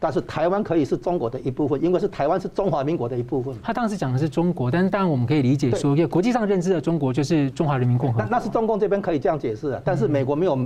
[0.00, 3.54] 但是台湾可以是中国的一部分，因为是台湾是中华民国的一部分。
[3.62, 8.24] 他当时讲的是中国，但是当然我们可以理解说，因为国际上认知的中国就是中华人民共和国。
[8.28, 10.58] 那那是中共这边可以这样解释的，但是美国没有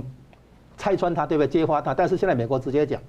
[0.75, 1.47] 拆穿他，对不对？
[1.47, 2.99] 揭发他，但是现在美国直接讲。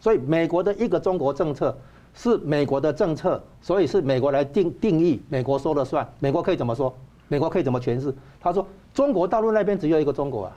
[0.00, 1.76] 所以美国的一个中国政策
[2.14, 6.06] 是美国的政策，所以是美国来定定义，美国说了算。
[6.18, 6.94] 美国可以怎么说？
[7.28, 8.14] 美国可以怎么诠释？
[8.40, 10.56] 他说中国大陆那边只有一个中国啊。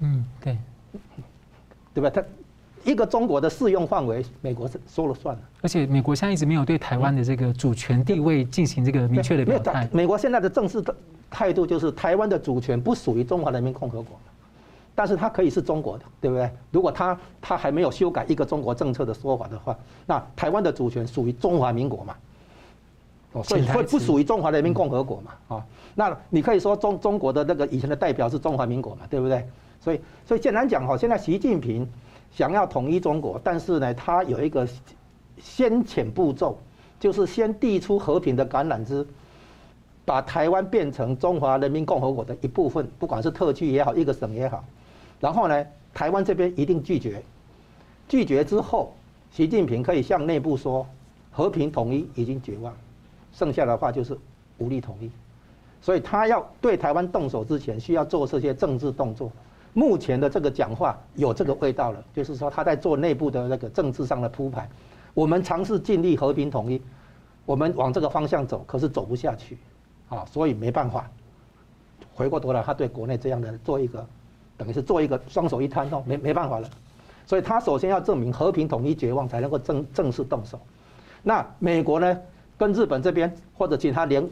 [0.00, 0.58] 嗯，对，
[1.94, 2.10] 对吧？
[2.10, 2.22] 他
[2.82, 5.42] 一个中国的适用范围，美国是说了算了。
[5.62, 9.88] 而且美国现在一直没有对台湾的这个主权地位进行这个明确的表态。
[9.92, 10.94] 美国现在的正式的
[11.30, 14.18] 态度就是台湾的主权不属于中华人民共和国。
[14.94, 16.50] 但是它可以是中国的，对不对？
[16.70, 19.76] 如果它它还没有修改一个中国政策的说法的话，
[20.06, 22.14] 那台湾的主权属于中华民国嘛？
[23.32, 25.56] 哦，所以会不属于中华人民共和国嘛？
[25.56, 29.06] 啊，那你可以说中中国的那个以前的代表是中华民国嘛？
[29.10, 29.44] 对不对？
[29.80, 31.86] 所以所以简单讲哈，现在习近平
[32.30, 34.66] 想要统一中国，但是呢，他有一个
[35.38, 36.56] 先遣步骤，
[37.00, 39.06] 就是先递出和平的橄榄枝。
[40.06, 44.62] 把台湾变成中华人民共和国的一部分，不管是特区也好，一个省也好，
[45.24, 47.22] 然后呢，台湾这边一定拒绝，
[48.06, 48.92] 拒绝之后，
[49.30, 50.86] 习近平可以向内部说，
[51.32, 52.76] 和平统一已经绝望，
[53.32, 54.18] 剩下的话就是
[54.58, 55.10] 武力统一，
[55.80, 59.32] 所以他要对台湾动手之前，需要做这些政治动作。
[59.72, 64.68] 目前的这个讲话有这个味道了，就是说他在做内部的那个政治上的铺排。
[65.14, 66.82] 我们尝试尽力和平统一，
[67.46, 69.56] 我们往这个方向走，可是走不下去。
[70.10, 71.10] 啊，所以没办法，
[72.12, 74.06] 回过头来，他对国内这样的做一个，
[74.56, 76.68] 等于是做一个双手一摊哦，没没办法了，
[77.26, 80.58] 所以他首先要证明和平统一绝望，才能够正正式动手。
[81.22, 82.18] 那美国呢，
[82.56, 84.28] 跟日本这边或者其他联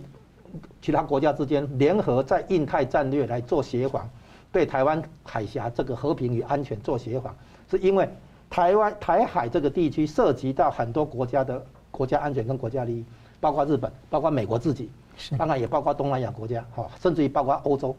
[0.80, 4.08] 其他国家之间联合在印太战略来做协防，
[4.52, 7.34] 对台湾海峡这个和平与安全做协防，
[7.70, 8.08] 是因为
[8.50, 13.04] 台湾台海这个地区涉及到很多国家的国家安全跟国家利益，
[13.40, 14.90] 包括日本，包括美国自己。
[15.36, 17.94] 当然也包括东南亚国家，哈，甚至于包括欧洲，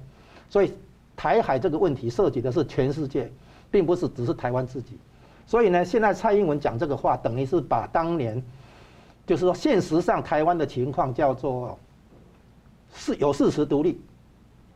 [0.50, 0.74] 所以
[1.16, 3.32] 台海这个问题涉及的是全世界，
[3.70, 4.98] 并不是只是台湾自己。
[5.46, 8.42] 所以呢，现在蔡英文讲这个话，等于是把当年，
[9.26, 11.78] 就是说现实上台湾的情况叫做
[12.94, 14.00] 是有事实独立，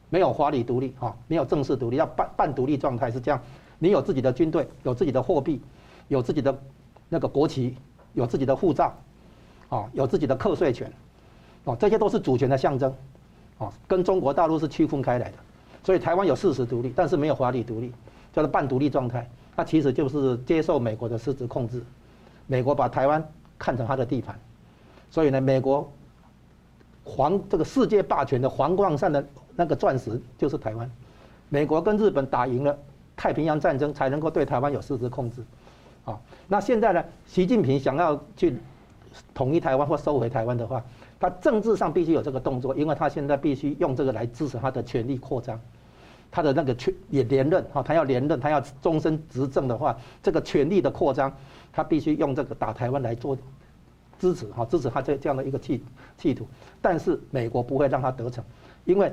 [0.10, 3.42] 没有法理独立，哈，没有正式独立，要半半独立状态是这样。
[3.80, 5.62] 你有自己的军队，有自己的货币，
[6.08, 6.58] 有自己的
[7.10, 7.76] 那个国旗，
[8.14, 8.94] 有自己的护照，
[9.70, 10.92] 啊，有自己的课税权。
[11.64, 12.94] 哦，这些都是主权的象征，
[13.58, 15.38] 哦，跟中国大陆是区分开来的，
[15.84, 17.92] 所以台湾有事实独立，但是没有法理独立，
[18.34, 19.30] 叫做半独立状态。
[19.56, 21.82] 它其实就是接受美国的实质控制，
[22.46, 23.26] 美国把台湾
[23.58, 24.40] 看成它的地盘，
[25.10, 25.90] 所以呢，美国
[27.04, 30.90] 皇这个世界霸权的皇冠上的那个钻石就是台湾。
[31.50, 32.78] 美国跟日本打赢了
[33.16, 35.42] 太平洋战争，才能够对台湾有实质控制。
[36.06, 37.04] 啊，那现在呢？
[37.26, 38.58] 习近平想要去
[39.34, 40.84] 统一台湾或收回台湾的话，
[41.20, 45.60] 他政治上必须有这个动作，因为他现在必须用这个来支持他的权力扩张，
[46.30, 51.32] 他的那个权也连任哈，他要连任，他要终身执政的话，这个权力的扩张，
[51.74, 53.38] 他必须用这个打台湾来做
[54.20, 55.84] 支持哈，支持他这这样的一个企
[56.18, 56.46] 企图。
[56.82, 58.44] 但是美国不会让他得逞，
[58.86, 59.12] 因为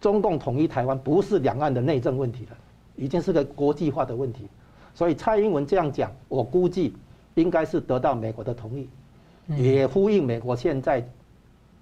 [0.00, 2.56] 中共统一台湾不是两岸的内政问题了，
[2.96, 4.46] 已经是个国际化的问题。
[4.94, 6.94] 所以蔡英文这样讲，我估计
[7.34, 8.88] 应该是得到美国的同意，
[9.56, 11.06] 也呼应美国现在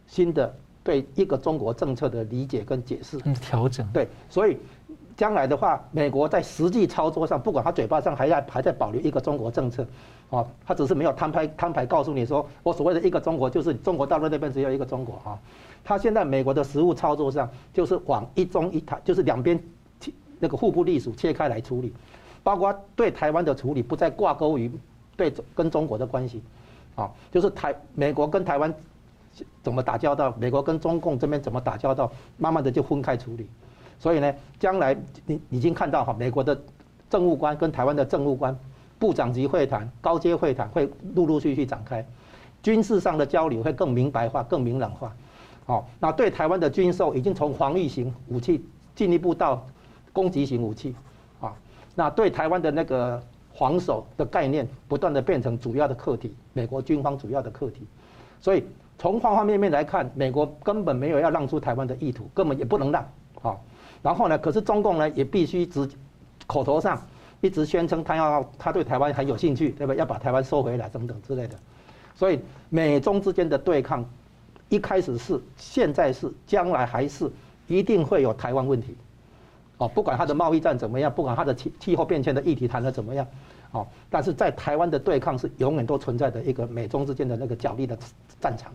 [0.08, 3.16] 新的对一个中国政策的理解跟解释。
[3.34, 3.86] 调整。
[3.92, 4.58] 对，所以
[5.16, 9.86] 将来的话，美国在实际操作上，不管他嘴巴上还在还在保留一个中国政策，
[10.30, 15.38] 啊，他只是没有摊牌摊牌告诉你说，我所谓的一个中国就是中国大陆那边只有一个中国啊。
[15.84, 19.58] 他现在美国的实务操作上，就是往一中一台，就是两边
[20.38, 21.92] 那个互不隶属切开来处理。
[22.44, 24.70] 包括对台湾的处理不再挂钩于
[25.16, 26.40] 对跟中国的关系，
[26.94, 28.72] 啊，就是台美国跟台湾
[29.62, 33.48] 怎么打交道，美国跟中共这边怎么打交道，慢慢的就分开处理。
[33.98, 34.96] 所以呢，将来
[35.27, 36.59] 你已经看到哈，美国的
[37.11, 38.57] 政务官跟台湾的政务官
[38.98, 42.07] 部长级会谈、高阶会谈会陆陆续续展开，
[42.62, 45.12] 军事上的交流会更明白化、更明朗化。
[45.66, 49.66] 好，那对台湾的军售已经从防御型武器进一步到
[50.12, 50.94] 攻击型武器
[51.40, 51.53] 啊。
[51.94, 53.20] 那对台湾的那个
[53.55, 57.87] 防守的概念，不断的变成主要的课题，美国军方主要的课题，
[58.40, 58.64] 所以
[58.98, 63.02] 从方方面面来看，美国根本没有要让出台湾的意图，根本也不能让
[63.40, 63.56] 啊。
[64.02, 65.88] 然后呢，可是中共呢也必须直
[66.46, 67.00] 口头上
[67.40, 69.94] 一直宣称他要他对台湾很有兴趣，对吧？
[69.94, 71.56] 要把台湾收回来等等之类的。
[72.14, 74.04] 所以美中之间的对抗，
[74.68, 77.30] 一开始是，现在是，将来还是，
[77.68, 78.96] 一定会有台湾问题。
[79.78, 83.24] 哦，不管他的贸易战怎么样，不管他的气气候变迁的议题谈得怎么样，
[83.72, 87.96] 哦，但是在台湾的对抗是永远都存在的一个美中之间的那个角力的
[88.40, 88.72] 战场。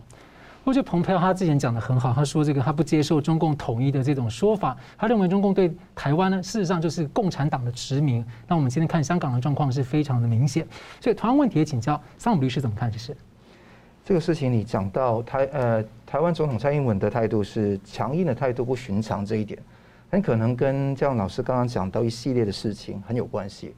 [0.62, 8.24] 我觉得蓬佩奥他之前讲的很好，他说这个他不接受中共统一的这种说法，他认为中共对台湾呢，事实上就是共产党的殖民。
[8.48, 10.66] 那我们今天看香港的状况是非常的明显，
[11.00, 12.90] 所以同样问题也请教桑普律师怎么看？
[12.90, 13.14] 这是
[14.06, 19.58] 这个事情，你讲到台呃台湾总统蔡英文的态度是强硬的态度，不寻常这一点。
[20.10, 23.74] 很可能跟这样老师刚刚讲到一系列的事情很有关系，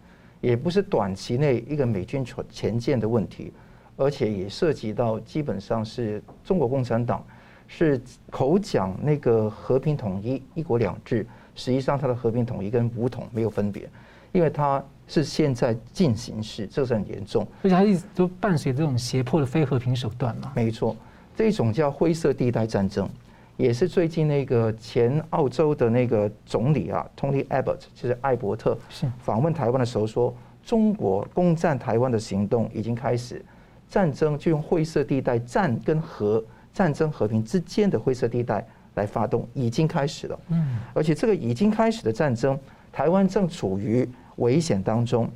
[0.46, 3.52] 也不是短期内一个美军前进的问题，
[3.96, 7.26] 而且也涉及到基本上是中国共产党
[7.66, 13.90] 是口讲那个和平统一、一国两制，实际上它的和平统一跟武统没有分别，
[14.30, 20.52] 因为它是现在进行式，这是很严重，而且它一直都伴随这种胁迫的非和平手段嘛。
[20.54, 20.94] 没错，
[21.34, 23.08] 这种叫灰色地带战争。
[23.56, 33.42] 也是最近那个前澳洲的那个总理啊，Tony Abbott，就是艾伯特，是访问台湾的时候说，中国攻占台湾的行动已经开始，
[33.88, 40.38] 战争就用灰色地带战跟和战争和平之间的灰色地带来发动，已经开始了。
[40.48, 42.58] 嗯，而且这个已经开始的战争，
[42.92, 45.30] 台湾正处于危险当中，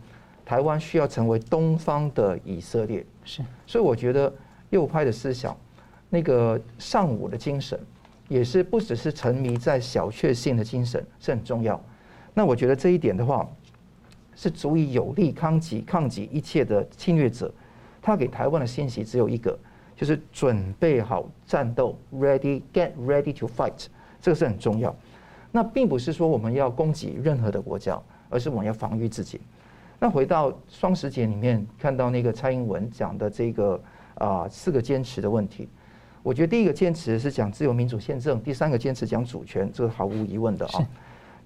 [0.44, 3.02] 台湾需要成为东方的以色列。
[3.24, 4.30] 是，所以我觉得
[4.68, 5.56] 右派的思想，
[6.10, 7.80] 那个尚武的精神。
[8.30, 11.78] 也是不只是沉迷在小确幸的精神是很重要。
[12.32, 13.44] 那我觉得这一点的话，
[14.36, 17.52] 是足以有力抗击抗击一切的侵略者。
[18.00, 19.58] 他给台湾的信息只有一个，
[19.96, 23.86] 就是准备好战斗，ready get ready to fight，
[24.22, 24.94] 这个是很重要。
[25.50, 29.40] 那并不是说我们要攻击任何的国家，而是我们要防御自己。
[29.98, 33.82] 那回到双十节里面看到那个蔡英文讲的这个
[34.14, 35.68] 啊四个坚持的问题。
[36.22, 40.86] 我觉得第一个坚持是讲自由民主宪政，第三个坚持讲主权，这是毫无疑问的啊。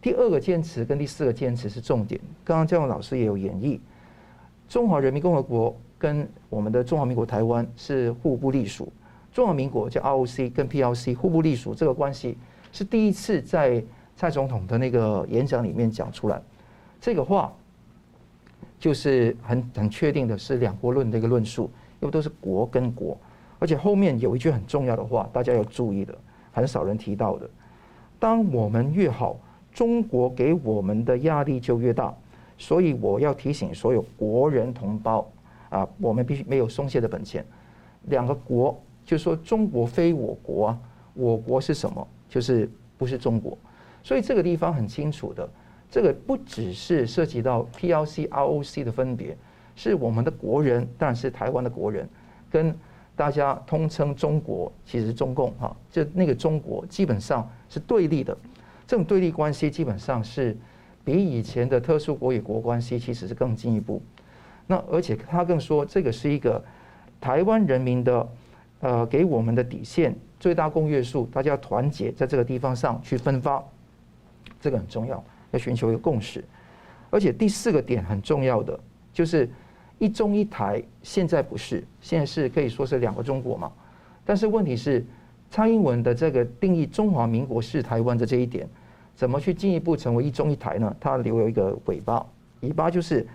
[0.00, 2.20] 第二个坚持跟第四个坚持是重点。
[2.44, 3.78] 刚刚教授老师也有演绎，
[4.68, 8.92] 中华人民共和国跟我们的中华民国台湾是互不隶属。
[9.32, 12.36] 中华民国叫 ROC 跟 PLC 互不隶属，这个关系
[12.72, 13.82] 是第一次在
[14.16, 16.40] 蔡总统的那个演讲里面讲出来。
[17.00, 17.52] 这个话
[18.78, 23.16] 就是很很确定的是两国论的一个论述，因为都是国跟国。
[23.64, 26.14] 而且后面有一句很重要的话，大家要注意的，
[26.52, 27.48] 很少人提到的。
[28.18, 29.40] 当我们越好，
[29.72, 32.14] 中国给我们的压力就越大。
[32.58, 35.26] 所以我要提醒所有国人同胞
[35.70, 37.42] 啊，我们必须没有松懈的本钱。
[38.08, 40.78] 两个国，就是说中国非我国啊，
[41.14, 42.06] 我国是什么？
[42.28, 43.56] 就是不是中国。
[44.02, 45.48] 所以这个地方很清楚的，
[45.90, 49.34] 这个不只是涉及到 P L C R O C 的分别，
[49.74, 52.06] 是我们的国人，当然是台湾的国人
[52.50, 52.76] 跟。
[53.16, 58.36] 大家通称中国，其实中共哈，就那个中国基本上是对立的。
[58.86, 60.56] 这种对立关系基本上是
[61.04, 64.02] 比以前的特殊国与国关系其实是更进一步。
[64.66, 66.62] 那而且他更说，这个是一个
[67.20, 68.28] 台湾人民的
[68.80, 73.62] 呃给我们的底线，最大公约数，大家团结在这个地方上去分发，
[74.60, 76.44] 这个很重要，要寻求一个共识。
[77.10, 78.78] 而且第四个点很重要的
[79.12, 79.48] 就是
[80.04, 83.72] 一中一台，现在不是，现在是可以说是两个中国嘛。
[84.22, 85.02] 但是问题是，
[85.50, 88.68] 蔡英文的这个定义中华民国是台湾的这一点，
[89.14, 90.94] 怎么去进一步成为一中一台呢？
[91.00, 92.22] 它留有一个尾巴，
[92.60, 93.26] 尾巴就是，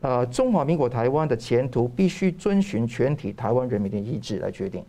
[0.00, 4.82] 呃，中华民国台湾的前途必须遵循全体台湾人民的意志来决定。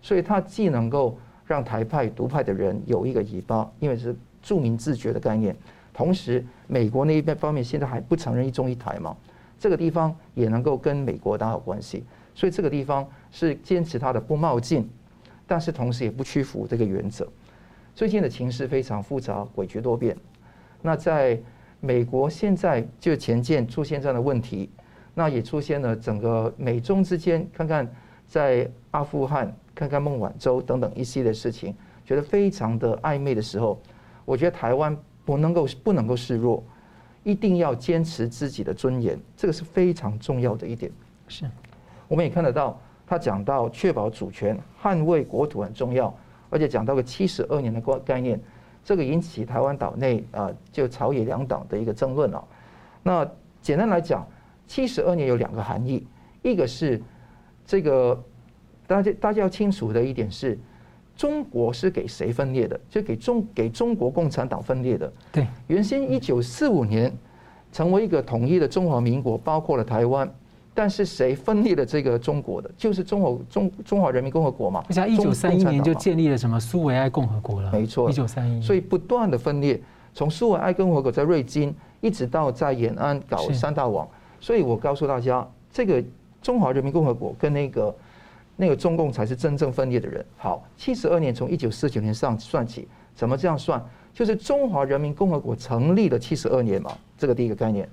[0.00, 5.54] 所以它既能够让台派独派的人有一个尾巴，因为是著名自觉的概念。
[5.92, 9.14] 同时，美国那一边方面现在还不承认一中一台嘛，
[9.62, 12.02] 这个地方也能够跟美国打好关系，
[12.34, 14.90] 所以这个地方是坚持它的不冒进，
[15.46, 17.24] 但是同时也不屈服这个原则。
[17.94, 20.16] 最近的情势非常复杂、诡谲多变。
[20.80, 21.40] 那在
[21.78, 24.68] 美国现在就前舰出现这样的问题，
[25.14, 27.88] 那也出现了整个美中之间，看看
[28.26, 31.72] 在阿富汗、看看孟晚舟等等一系列事情，
[32.04, 33.80] 觉得非常的暧昧的时候，
[34.24, 34.98] 我觉得台湾。
[35.24, 36.64] 不能够不能够示弱，
[37.24, 40.90] 一定要坚持自己的尊严，这个是非常重要的一点。
[41.28, 41.48] 是，
[42.08, 46.12] 我们也看得到，他讲到确保主权、捍卫国土很重要，
[46.50, 48.40] 而且讲到个七十二年的概概念，
[48.84, 52.42] 这个引起台湾岛内啊就朝野两党的一个争论啊。
[53.02, 53.28] 那
[53.60, 54.26] 简单来讲，
[54.66, 56.06] 七十二年有两个含义，
[56.42, 57.00] 一个是
[57.64, 58.24] 这个
[58.86, 60.58] 大家大家要清楚的一点是。
[61.16, 62.78] 中国是给谁分裂的？
[62.88, 65.12] 就给中给中国共产党分裂的。
[65.30, 67.12] 对，原先一九四五年
[67.70, 70.28] 成为一个统一的中华民国，包括了台湾，
[70.74, 72.70] 但是谁分裂了这个中国的？
[72.76, 74.82] 就是中华中中华人民共和国嘛。
[74.88, 77.70] 而且一九三一年就建立了什么苏维埃共和国了。
[77.70, 78.60] 没错，一九三一。
[78.62, 79.80] 所以不断的分裂，
[80.14, 84.08] 从苏维埃共和国在瑞金，一直到在延安搞三大网。
[84.40, 86.02] 所以我告诉大家，这个
[86.40, 87.94] 中华人民共和国跟那个。
[88.62, 90.24] 那个中共才是真正分裂的人。
[90.36, 93.84] 好，七十二年从一九四九年上算起，怎么这样算？
[94.14, 97.88] 就是中华人民共和国成立了七十二年嘛，这个第一个概念。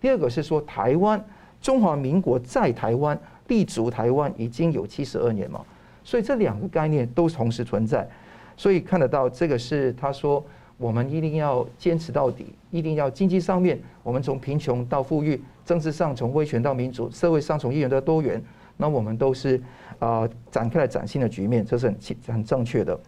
[0.00, 1.20] 第二个是说台湾
[1.60, 3.18] 中华民国在台湾
[3.48, 5.60] 立足台湾已经有七十二年嘛，
[6.04, 8.08] 所以这两个概念都同时存在。
[8.56, 10.44] 所以看得到这个是他说
[10.78, 18.40] 我们一定要坚持到底，一定要经济上面我们从贫穷到富裕，政治上从威权到民主，社会上从一元到多元，
[18.82, 19.62] 那我们都是。
[19.98, 22.98] 啊，展开了崭新的局面，这是很很正确的。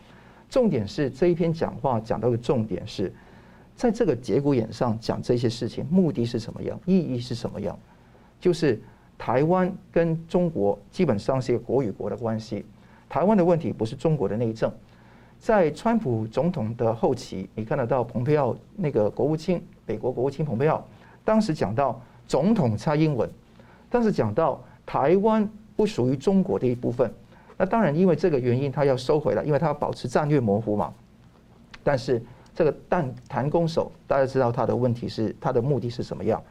[0.48, 3.12] 重点是这一篇讲话讲到的重点是，
[3.74, 6.78] 在这个节骨眼上讲这些事情，目的是什么样？
[6.86, 7.76] 意义是什么样？
[8.38, 8.80] 就是
[9.18, 12.64] 台湾跟中国基本上是一个国与国的关系。
[13.08, 14.72] 台湾的问题不是中国的内政。
[15.40, 20.86] 在川普总统的后期，你看得到蓬佩奥那个国务卿，美国国务卿蓬佩奥，
[21.24, 23.28] 当时讲到总统蔡英文，
[23.90, 25.50] 当时讲到台湾。
[25.76, 27.12] 不属于中国的一部分，
[27.56, 30.92] 那当然因为这个原因，他要收回来，因为他要保持战略模糊嘛。
[31.82, 32.22] 但是
[32.54, 36.42] 这个弹弹弓手，大家知道他的问题是他的目的是什么样？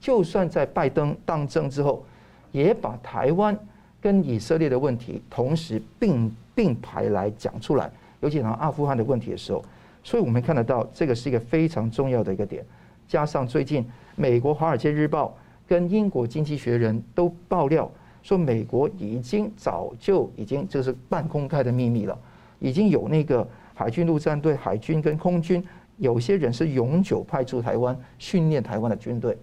[0.00, 2.04] 就算在拜登当政之后，
[2.52, 3.58] 也把台湾
[4.00, 7.90] 跟以色列的问题同时并并排来讲出来，
[8.20, 9.62] 尤其讲阿富汗的问题的时候，
[10.04, 12.64] 所以我们看得到这个是一个非常重要的一个点。
[13.08, 13.84] 加上最近
[14.16, 15.26] 美国《华尔街日报》
[15.68, 17.90] 跟英国《经济学人》都爆料。
[18.22, 22.18] 说美国已经早就已经这是半公开的秘密了，
[22.58, 25.64] 已经有那个海军陆战队、海军跟空军，
[25.96, 29.36] 有些人是永久派驻台湾训练台湾的军队，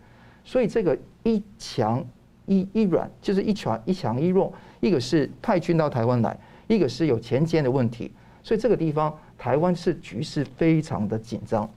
[0.44, 2.06] 所以这个一强
[2.46, 8.12] 一一软就是一强一强一弱，一个是派军到台湾来，一个是有前舰的问题，
[8.44, 11.68] 所以这个地方台湾是局势非常的紧张，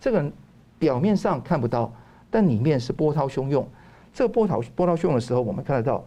[0.00, 0.30] 这个
[0.78, 1.92] 表面上看不到，
[2.28, 3.66] 但里面是波涛汹涌。
[4.12, 6.04] 这波涛波涛汹涌的时候，我们看得到。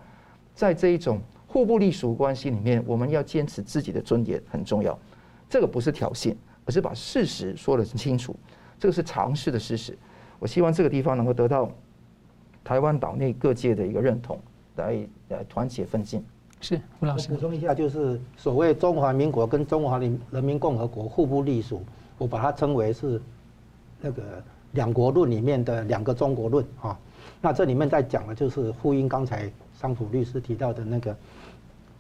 [0.54, 4.98] 在这一种互不隶属关系里面，我们要坚持自己的尊严很重要。
[5.50, 6.36] 这个不是挑衅，
[6.66, 8.36] 而是把事实说得很清楚。
[8.80, 9.98] 这个是常识的事实。
[10.40, 11.70] 我希望这个地方能够得到
[12.64, 14.40] 台湾岛内各界的一个认同，
[14.76, 16.24] 来来团结奋进。
[16.60, 21.84] 是吴老师补充一下，就是所谓中华民国跟中华人人民共和国互不隶属，
[22.18, 23.22] 我把它称为是
[24.02, 26.98] 那个两国论里面的两个中国论啊。
[27.42, 29.52] 那这里面在讲的就是呼应刚才。
[29.84, 31.14] 张普律师提到的那个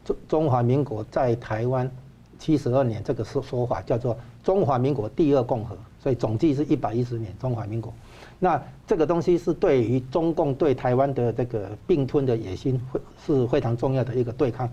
[0.06, 1.92] 中中华民国在台湾
[2.40, 7.94] 七十二年这个说说法叫做中华民国第二共和，所以总计是一百一十年中华民国。
[8.40, 14.70] 那这个东西是对于中共对台湾的这个并吞的野心，会是非常重要的一个对抗。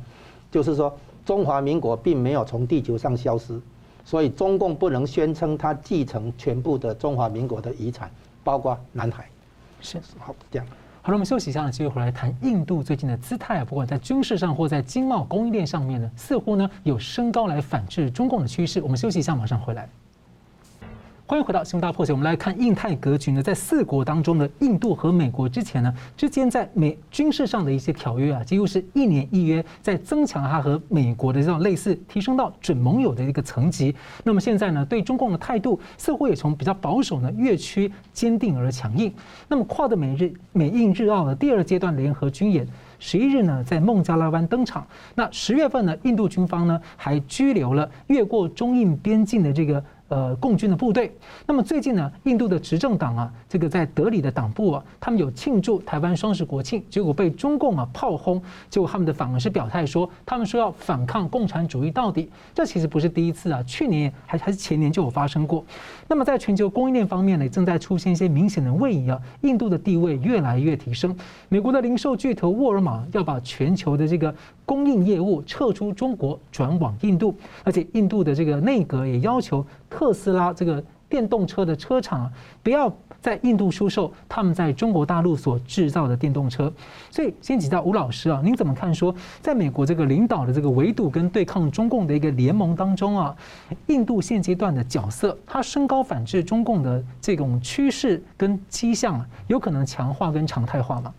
[0.49, 0.97] 就是说，
[1.27, 3.61] 中华民国并没有从地球上消失，
[4.05, 8.09] 所以中共不能宣称它继承全部的中华民国的遗产，
[8.45, 9.29] 包括南海。
[9.81, 10.67] 是好这样。
[11.03, 18.83] 好了，我们休息一下呢，继续回来谈印度最近的姿态啊，不管在军事上或在经贸供应链上面呢，似乎呢有升高来反制中共的趋势。
[18.83, 19.89] 我们休息一下，马上回来。
[21.31, 22.13] 欢迎回到新闻大破解。
[22.13, 33.95] 我们来看印太格局呢，在四国当中的印度和美国之前呢之间在美军事上的一些条约啊，几乎是一年一约，在增强它和美国的这种类似，提升到准盟友的一个层级。
[34.25, 39.15] 那么现在呢，对中共的态度似乎也从比较保守呢，越趋坚定而强硬。
[39.47, 42.67] 那么跨的美日美印日澳的第二阶段联合军演，
[42.99, 44.85] 十一日呢在孟加拉湾登场。
[45.15, 49.81] 那十月份呢，印度军方呢还拘留了越过中印边境的这个。
[50.11, 51.17] 呃，共军的部队。
[51.47, 58.43] 那么最近呢，印度的执政党啊，这个在德里的党部啊，他们有庆祝台湾双十国庆，结果被中共啊炮轰。
[58.69, 62.29] 结果他们的反而是表态说，他们说要反抗共产主义到底。
[62.53, 65.65] 这其实不是第一次啊，去年还还是前年就有发生过。
[66.09, 71.17] 那么在全球供应链方面呢，正在出现一些明显的位移啊，印度的地位越来越提升。
[71.49, 74.35] 美国的零售巨头沃尔玛要把全球的这个
[74.67, 77.33] 供应业务撤出中国，转往印度，
[77.63, 79.65] 而且印度的这个内阁也要求。
[79.91, 82.33] 特斯拉这个电动车的车厂啊，
[82.63, 86.73] 不要在印度出售他们在中国大陆所制造的电动车。
[87.11, 93.37] 所以，先请教吴老师啊，您怎么看说，在美国这个领导的这个围堵跟对抗中共的一个联盟当中啊，
[93.89, 101.13] 印度现阶段的角色，它升高反制中共的这种趋势跟迹象，有可能强化跟常态化吗？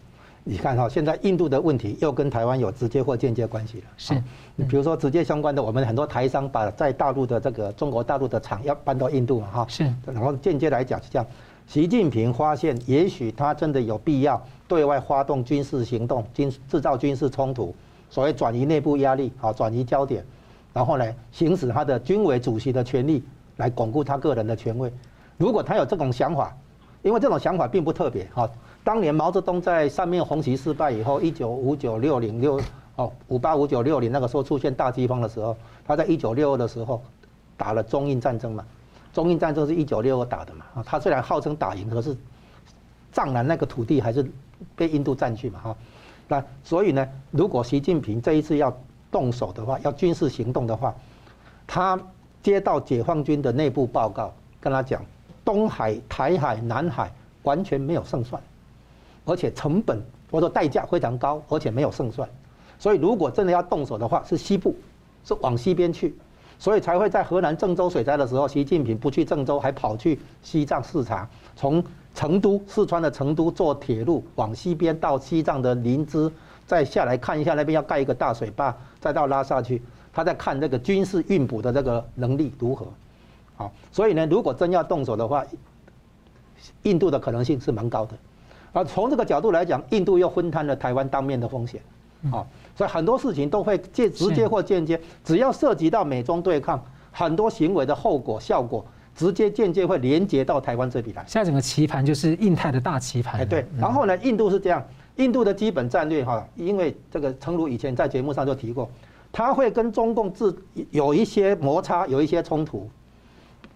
[0.44, 3.84] 你看哈，现在印度的问题又跟台湾有直接或间接关系了。
[3.96, 4.24] 是，
[4.56, 9.66] 你比如说直接相关的，我们很多台商把在大陆的这个中国大陆的厂要搬到印度嘛，哈。
[9.70, 9.84] 是。
[10.06, 11.28] 然后间接来讲是这样，
[11.68, 17.76] 习近平发现也许他真的有必要对外发动军事行动，军制造军事冲突，
[18.10, 20.26] 所谓转移内部压力，好转移焦点，
[20.74, 23.24] 然后呢，行使他的军委主席的权力
[23.58, 24.92] 来巩固他个人的权威。
[25.38, 26.52] 如果他有这种想法，
[27.04, 28.50] 因为这种想法并不特别，哈。
[28.84, 32.60] 当年毛泽东在三面红旗失败以后，一九五九六零六
[32.96, 35.56] 哦五八五九六零那个时候出现大饥荒的时候，
[35.86, 37.02] 他在一九六二的时候
[37.56, 38.66] 打了中印战争嘛，
[39.14, 42.18] 中印战争是一九六二打的嘛，啊，他虽然号称打赢，可是
[43.12, 44.26] 藏南那个土地还是
[44.76, 45.76] 被印度占去嘛，哈，
[46.28, 48.76] 那所以呢，如果习近平这一次要
[49.12, 50.96] 动手的话，要军事行动的话，
[51.68, 52.00] 他
[52.42, 55.06] 接到解放军的内部报告，跟他讲，
[55.46, 57.14] 东海、台海、南海
[57.44, 58.42] 完全没有胜算。
[59.32, 59.98] 而且成本
[60.30, 62.28] 或者代价非常高，而且没有胜算，
[62.78, 64.76] 所以如果真的要动手的话，是西部，
[65.24, 66.14] 是往西边去，
[66.60, 71.26] 所以才会在河南郑州水灾的时候，习近平不去郑州，还跑去西藏视察，
[71.56, 71.82] 从
[72.14, 76.30] 成都四川的成都坐铁路往西边到西藏的林芝，
[76.68, 82.86] 再下来看一下那边要盖一个大水坝，再到拉萨去，他在看这个军事运补的这个能力如何，
[83.56, 85.46] 好，所以呢，如果真要动手的话，
[86.84, 88.18] 印度的可能性是蛮高的。
[88.74, 91.82] 而从这个角度来讲，印度又分摊了台湾当面的风险，
[92.32, 92.46] 啊，
[92.76, 101.24] 所以很多事情都会间直接或间接，只要涉及到美中对抗，很多行为的后果效果，直接间接会连接到台湾这里来。
[101.28, 103.42] 现在整个棋盘就是印太的大棋盘。
[103.42, 103.66] 哎，对。
[103.78, 104.82] 然后呢，印度是这样，
[105.18, 108.90] 印度的基本战略哈，因为这个诚如以前在节目上就提过，
[109.34, 110.56] 他会跟中共自
[110.92, 112.90] 有一些摩擦，有一些冲突，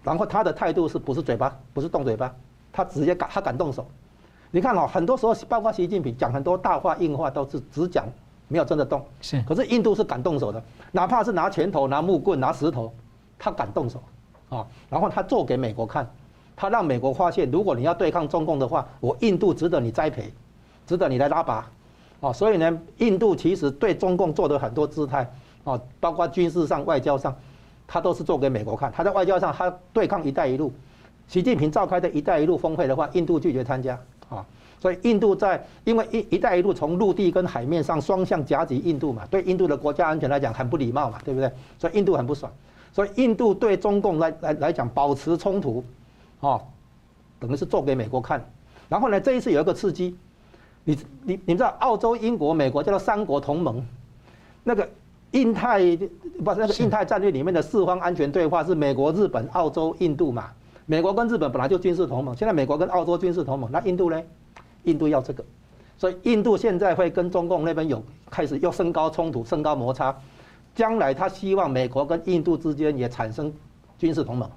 [0.02, 2.34] 然后他的态度是不是嘴巴，不是动嘴巴，
[2.72, 3.86] 他直接敢，他敢动手。
[4.56, 8.06] 你看哦，很多时候包括习近平讲很多大话硬话，都是只讲，
[8.48, 9.04] 没有真的动。
[9.20, 12.90] 是，可是印度是敢动手的，哪怕是拿拳头、拿木棍、拿石头，
[13.38, 14.02] 他敢动手，
[14.48, 16.10] 啊，然后他做给美国看，
[16.56, 20.32] 他让美国发现，如果你要对抗中共的话，我印度值得你栽培，
[20.86, 21.70] 值得你来拉拔，
[22.22, 25.30] 啊，所以呢，印度其实对中共做的很多姿态，
[25.64, 27.36] 啊，包括军事上、外交上，
[27.86, 28.90] 他都是做给美国看。
[28.90, 30.72] 他在外交上，他对抗“一带一路”，
[31.28, 34.00] 习近平召开的一带一路峰会的话，印度拒绝参加。
[34.28, 34.44] 啊，
[34.80, 41.50] 所以印度在因为一一带一路从陆地跟海面上双向夹击印度嘛，对印度的国家安全来讲很不礼貌嘛，对不对？
[41.78, 42.50] 所以印度很不爽，
[42.92, 45.84] 所以印度对中共来来来讲保持冲突，
[46.40, 46.60] 啊，
[47.38, 48.44] 等于是做给美国看。
[48.88, 50.16] 然后呢，这一次有一个刺激，
[50.84, 53.84] 你你你知道澳洲、英国、美国叫做三国同盟，
[54.64, 54.88] 那个
[55.32, 55.78] 印太
[56.44, 60.50] 不是那个印太战略里面的四方安全对话是美国、日本、澳洲、印度嘛。
[60.86, 64.22] 美国跟日本本来就军事同盟，现在美国跟澳洲军事同盟，那印度呢？
[64.84, 65.44] 印度要这个，
[65.98, 70.16] 所以印度现在会跟中共那边有开始又升高冲突、升高摩擦。
[70.76, 73.52] 将来他希望美国跟印度之间也产生
[73.98, 74.48] 军事同盟，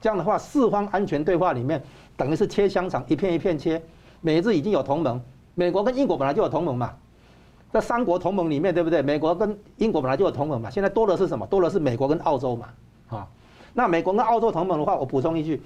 [0.00, 1.82] 这样的话四方安全对话里面
[2.16, 3.82] 等于是切香肠，一片一片切。
[4.20, 5.20] 美日已经有同盟，
[5.54, 6.94] 美国跟英国本来就有同盟嘛，
[7.72, 9.02] 在三国同盟里面对不对？
[9.02, 11.44] 美国跟英国本来就有同盟嘛，现在多的是什么？
[11.46, 12.68] 多的是美国跟澳洲嘛，
[13.08, 13.26] 啊。
[13.74, 15.60] 那美国跟澳洲同盟的话，我补充一句，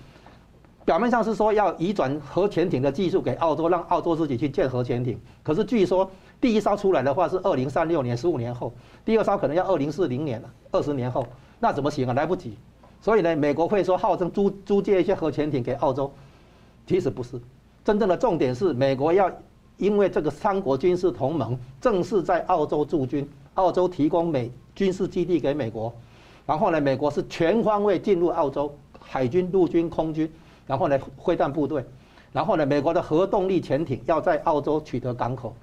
[0.85, 5.21] 表面上是说要移转核潜艇的技术给澳洲，让澳洲自己去建核潜艇。
[5.43, 8.73] 可是据说第一艘出来的话是二零三六年，十五年后；
[9.05, 11.27] 第二艘可能要二零四零年了，二十年后。
[11.61, 12.15] 那怎么行啊？
[12.15, 12.57] 来不及。
[13.01, 16.11] 所以呢，美国会说号称租租借一些核潜艇给澳洲，
[16.87, 17.39] 其实不是。
[17.85, 19.31] 真正的重点是美国要
[19.77, 25.93] 因为这个三国军事同盟正式在澳洲驻军，澳洲提供美军事基地给美国。
[26.49, 30.27] 然后呢，美国是全方位进入澳洲，海军、陆军、空军，
[30.67, 31.85] 然后呢，飞弹部队，
[32.33, 35.55] 然后呢，美国的核动力潜艇要在澳洲取得港口，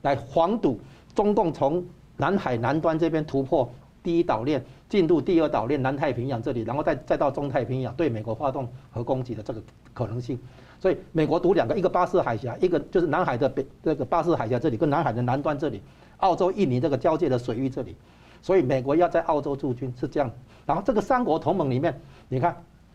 [0.00, 0.80] 来防堵
[1.14, 1.86] 中共从
[2.16, 3.72] 南海南端这边突破
[4.02, 9.62] 第一岛链，进入第二岛链南太平洋这里，然后再再到中太平洋对美国发动核攻击的这个
[9.94, 10.36] 可能性。
[10.80, 15.80] 所以美国赌两个，一个巴士海峡，一个就是南海的北这个巴士海峡这里，跟南海的南端这里，
[16.16, 17.94] 澳洲、印尼这个交界的水域这里。
[18.42, 20.30] 所以美国要在澳洲驻军是这样，
[20.66, 22.54] 然后这个三国同盟里面，你看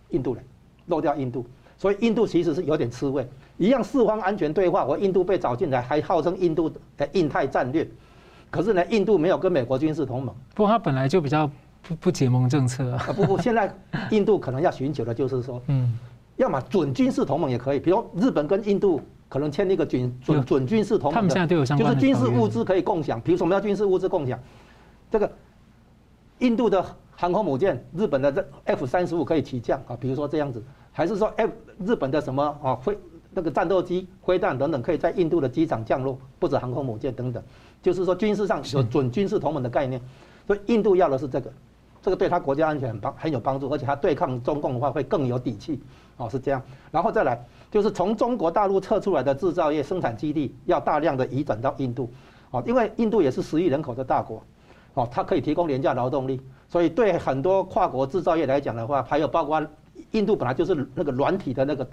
[0.10, 0.44] 印度人
[0.88, 1.46] 漏掉印度，
[1.78, 3.28] 所以印度其实是有点吃味。
[3.58, 7.88] 一样四方安全对话，我印度被找进来，还号称印度的印太战略，
[8.52, 10.36] 可是呢，印度没有跟美国军事同盟。
[10.54, 11.50] 不过他本来就比较
[11.82, 13.10] 不不结盟政策啊。
[13.16, 13.74] 不不，现在
[14.12, 15.98] 印度可能要寻求的就是说， 嗯，
[16.36, 24.40] 要么准军事同盟也可以，比如日本跟印度可能签一个准准准军事同盟，他们现在都有相关的，就是军事物资可以共享，比如什么要军事物资共享？
[25.10, 25.32] 这个
[26.40, 26.84] 印度的
[27.16, 31.52] 航空母舰，日本的这 F 三十五可以起降啊，比如说这样子，还是说 F
[31.86, 32.98] 日本的什么啊飞
[33.32, 37.42] 那个战斗机、飞弹等等，可以在印度的机场降落，不止航空母舰等等，
[37.82, 40.02] 就是说军事上有准军事同盟的概念，
[40.46, 41.52] 所以印度要的是这个，
[42.02, 45.82] 这个对他国家安全很帮很有帮助，而且他对抗中共的话会更有底气
[46.18, 46.62] 哦，是这样。
[46.92, 52.10] 然后再来就是从中国大陆撤出来的制造业生产基地要大量的移转到印度，
[52.52, 54.44] 哦，因为印度也是十亿人口的大国。
[54.98, 59.64] 哦，它可以提供廉价劳动力，所以对很多跨国制造业来讲的话，还有包括
[60.12, 61.88] 印度本来就是那个软体的那个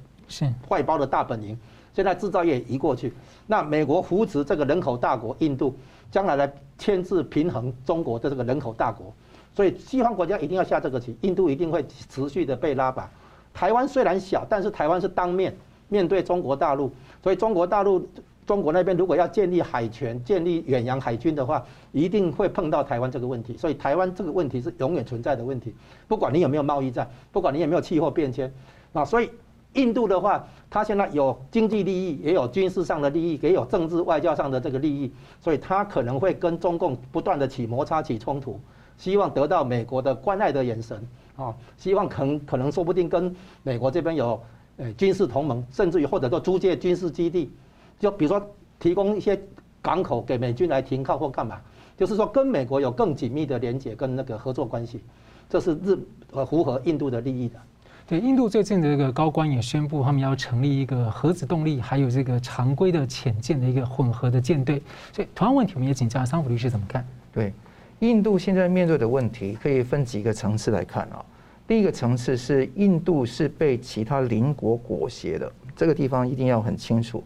[0.69, 1.57] 外包的大本营，
[1.93, 3.13] 现在制造业移过去，
[3.47, 5.77] 那美国扶持这个人口大国印度，
[6.11, 9.13] 将来来牵制平衡中国的这个人口大国，
[9.55, 13.11] 所以西方国家一定要下这个棋，印度一定会持续的被拉拔。
[13.53, 15.55] 台湾虽然小，但是台湾是当面
[15.91, 16.91] 面对中国大陆，
[17.23, 18.09] 所以中国大陆。
[18.47, 23.57] 中国那边如果要建立海权、建立远洋海军的话，一定会碰到台湾这个问题。
[23.57, 25.75] 所以台湾这个问题是永远存在的问题，
[26.07, 28.53] 不管你有没有贸易战，不管你有没有气候变迁，
[28.93, 29.31] 啊，所以
[29.73, 38.61] 印度的话，它现在有经济利益，也有军事上的利益，也有政治外交上的这个利益，所以它可能会跟中共不断的起摩擦、起冲突，
[38.99, 44.39] 希望得到美国的关爱的眼神，啊，希望可能可能说不定跟美国这边有
[44.77, 47.51] 呃军事同盟，甚至于或者说租借军事基地。
[48.05, 49.41] 就比如说提供一些
[49.81, 51.59] 港口给美军来停靠或干嘛，
[51.97, 55.01] 就是说跟美国有更紧密的连接跟那个合作关系，
[55.49, 55.99] 这是日
[56.33, 57.59] 呃符合印度的利益的。
[58.07, 64.83] 对，印度最近的这个高官也宣布，他们要成立一个核子动力还有这个常规的潜舰的一个混合的舰队。
[65.11, 67.03] 所以同样问题，我们也请教桑普律师怎么看？
[67.33, 67.55] 对，
[68.01, 71.25] 印度现在面对的问题可以分几个层次来看啊。
[71.67, 77.25] 第一个层次是印度是被其他邻国裹挟的，这个地方一定要很清楚。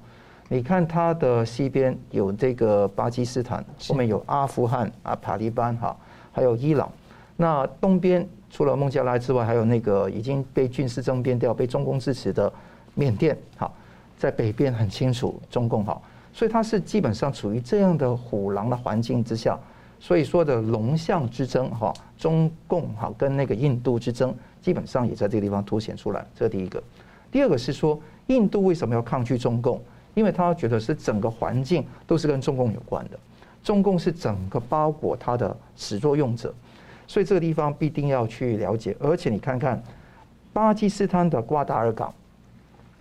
[0.51, 5.95] 你看它的西边有这个巴基斯坦，后面有阿富汗啊、塔利班哈，
[6.33, 6.91] 还有伊朗。
[7.37, 12.51] 那东边除了孟加拉之外，还有那个已经被军事政变掉、被中共支持的
[12.95, 13.37] 缅甸。
[13.59, 13.75] 好，
[14.17, 16.01] 在北边很清楚中共哈，
[16.33, 19.59] 所以它是基本上处于这样的虎狼的环境之下。
[20.01, 26.25] 所以说的龙象之争哈，中共哈跟那个印度之争，基本上也在这个地方凸显出来。
[26.35, 26.83] 这是第一个。
[27.31, 29.79] 第二个是说，印度为什么要抗拒中共？
[30.19, 33.17] 因为他觉得是整个环境都是跟中共有关的，
[33.63, 36.53] 中共是整个包裹他的始作俑者，
[37.07, 38.97] 所以这个地方必定要去了解。
[38.99, 39.81] 而且你看看，
[40.53, 42.13] 巴基斯坦的瓜达尔港，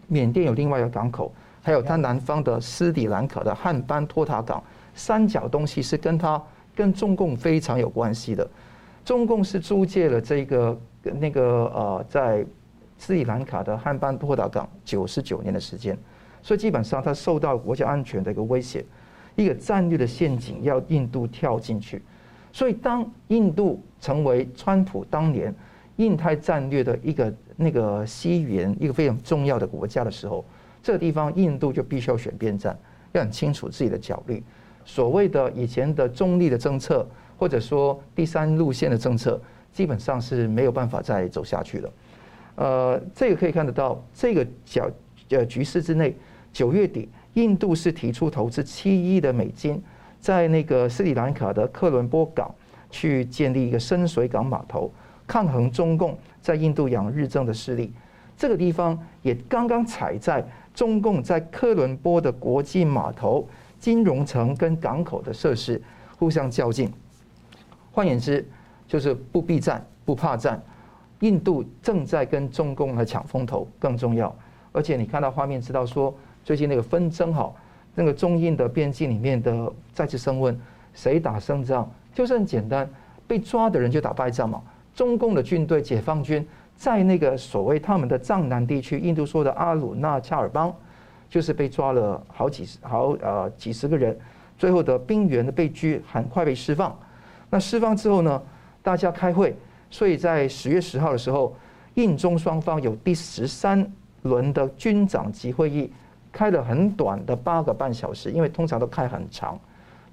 [0.05, 4.63] 缅甸有另外一个港口，还有它南方的斯里兰卡的汉班托塔港，
[4.93, 6.39] 三角东西是跟它
[6.75, 8.47] 跟中共非常有关系的。
[9.03, 11.41] 中共是租借了这个那个
[11.73, 12.45] 呃，在
[12.99, 15.97] 斯里兰卡的汉班托塔港九十九年的时间。
[16.47, 18.81] 所以基本上，它受到国家安全的一个威胁，
[19.35, 22.01] 一个战略的陷阱，要印度跳进去。
[22.53, 25.53] 所以，当印度成为川普当年
[25.97, 30.45] 印太战略的一个那个西援一个非常重要的国家的时候，
[30.81, 32.79] 这个地方印度就必须要选边站，
[33.11, 34.41] 要很清楚自己的角力。
[34.85, 37.05] 所谓的以前的中立的政策，
[37.37, 39.37] 或者说第三路线的政策，
[39.73, 41.93] 基本上是没有办法再走下去了。
[42.55, 44.89] 呃，这个可以看得到，这个角
[45.31, 46.15] 呃局势之内。
[46.51, 49.81] 九月底，印度是提出投资七亿的美金，
[50.19, 52.53] 在那个斯里兰卡的科伦坡港
[52.89, 54.91] 去建立一个深水港码头，
[55.25, 57.91] 抗衡中共在印度洋日增的势力。
[58.37, 63.47] 这个地方也刚刚踩在中共在科伦坡的国际码头、
[63.79, 65.81] 金融城跟港口的设施
[66.17, 66.91] 互相较劲。
[67.91, 68.47] 换言之，
[68.87, 70.61] 就是不避战、不怕战。
[71.21, 74.33] 印度正在跟中共来抢风头，更重要。
[74.71, 76.15] 而且你看到画面，知道说
[76.47, 77.53] 最近那个纷争哈，
[77.93, 80.57] 那个中印的边境里面的再次升温，
[80.93, 81.91] 谁打胜仗？
[82.13, 82.89] 就是很简单，
[83.27, 84.63] 被抓的人就打败仗嘛。
[84.95, 90.73] 中共的军队、解放军在那个所谓他们的藏南地区，印度说的阿鲁纳恰尔邦，
[91.29, 94.17] 就是被抓了好几十好呃几十个人，
[94.57, 96.97] 最后的兵员的被拘，很快被释放。
[97.49, 98.41] 那释放之后呢，
[98.81, 99.53] 大家开会。
[99.89, 101.53] 所以在十月十号的时候，
[101.95, 103.85] 印中双方有第十三
[104.21, 105.91] 轮的军长级会议，
[106.37, 109.59] 开了很短的八个半小时，因为通常都开很长，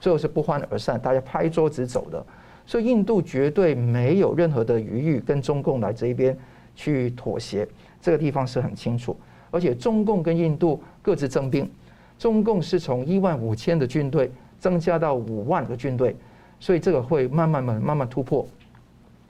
[0.01, 2.25] 最后是不欢而散，大家拍桌子走的。
[2.64, 6.35] 所以印度绝对没有任何的余裕跟中共来这一边
[6.75, 7.68] 去妥协，
[8.01, 9.14] 这个地方是很清楚。
[9.51, 11.70] 而且中共跟印度各自征兵，
[12.18, 16.16] 中共是从一万五千的军队增加到五万个军队，
[16.59, 18.49] 所以这个会慢慢慢慢慢突破。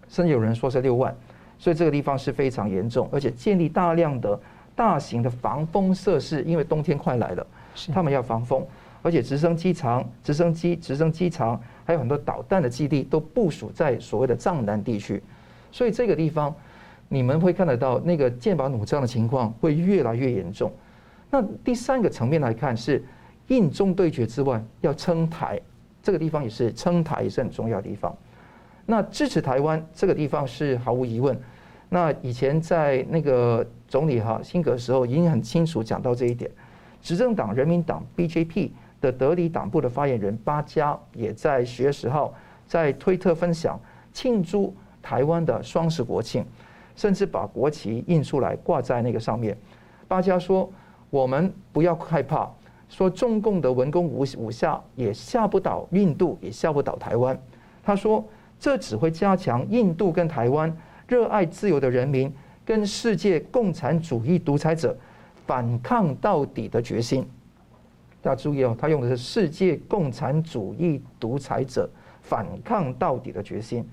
[0.09, 1.13] 甚至有人说是六万，
[1.59, 4.39] 所以这个地方是非常严重，而且建立大量的
[4.77, 7.47] 大型的防风设施，因为冬天快来了，
[7.93, 8.67] 他们要防风，
[9.03, 15.23] 而且直升机场、直升机、直升机场，还有很多导弹的基地都部署在所谓的藏南地区，
[15.71, 16.55] 所以这个地方
[17.09, 20.73] 你们会看得到那个剑拔弩张的情况会越来越严重。
[21.31, 23.05] 那第三个层面来看是
[23.49, 25.61] 印中对决之外，要撑台，
[26.03, 28.17] 这个地方也是撑台也是很重要的地方。
[28.87, 31.39] 那支持台湾这个地方是毫无疑问。
[31.95, 36.51] 那以前在那个总理哈辛格时候，已经很清楚讲到这一点。
[37.01, 38.71] 执政党人民党 BJP
[39.01, 42.35] 的德里党部的发言人巴加也在十月十号
[42.67, 43.79] 在推特分享
[44.13, 46.45] 庆祝台湾的双十国庆，
[46.97, 49.57] 甚至把国旗印出来挂在那个上面。
[50.09, 50.69] 巴加说
[51.11, 52.51] ：“我们不要害怕，
[52.89, 57.41] 说中共的文攻武武下也吓不倒印度，也吓不倒台湾。”
[57.85, 58.25] 他说。
[58.57, 60.75] 这只会加强印度跟台湾
[61.07, 62.33] 热爱自由的人民
[62.65, 64.97] 跟世界共产主义独裁者
[65.47, 67.27] 反抗到底的决心。
[68.23, 71.89] 大家注意哦，他用的是世界共产主义独裁者
[72.23, 73.87] 反抗到底的决心。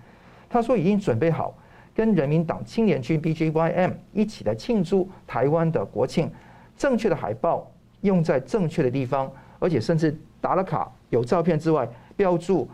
[0.50, 1.54] 他说已经准备好
[1.94, 6.32] 跟人民党青年军 BJYM 一起来庆祝台湾的国庆，
[6.78, 7.70] 正确的海报
[8.02, 11.86] 用在正确的地方，而且甚至打了卡，有照片之外
[12.16, 12.68] 标注。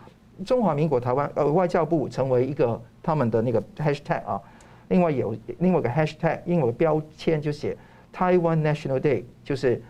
[0.45, 4.41] 中华民国台湾呃外交部成为一个他们的那个 hashtag 啊，
[4.89, 7.77] 另外有另外一个 hashtag，英文标签就写
[8.13, 9.81] Taiwan National Day，就是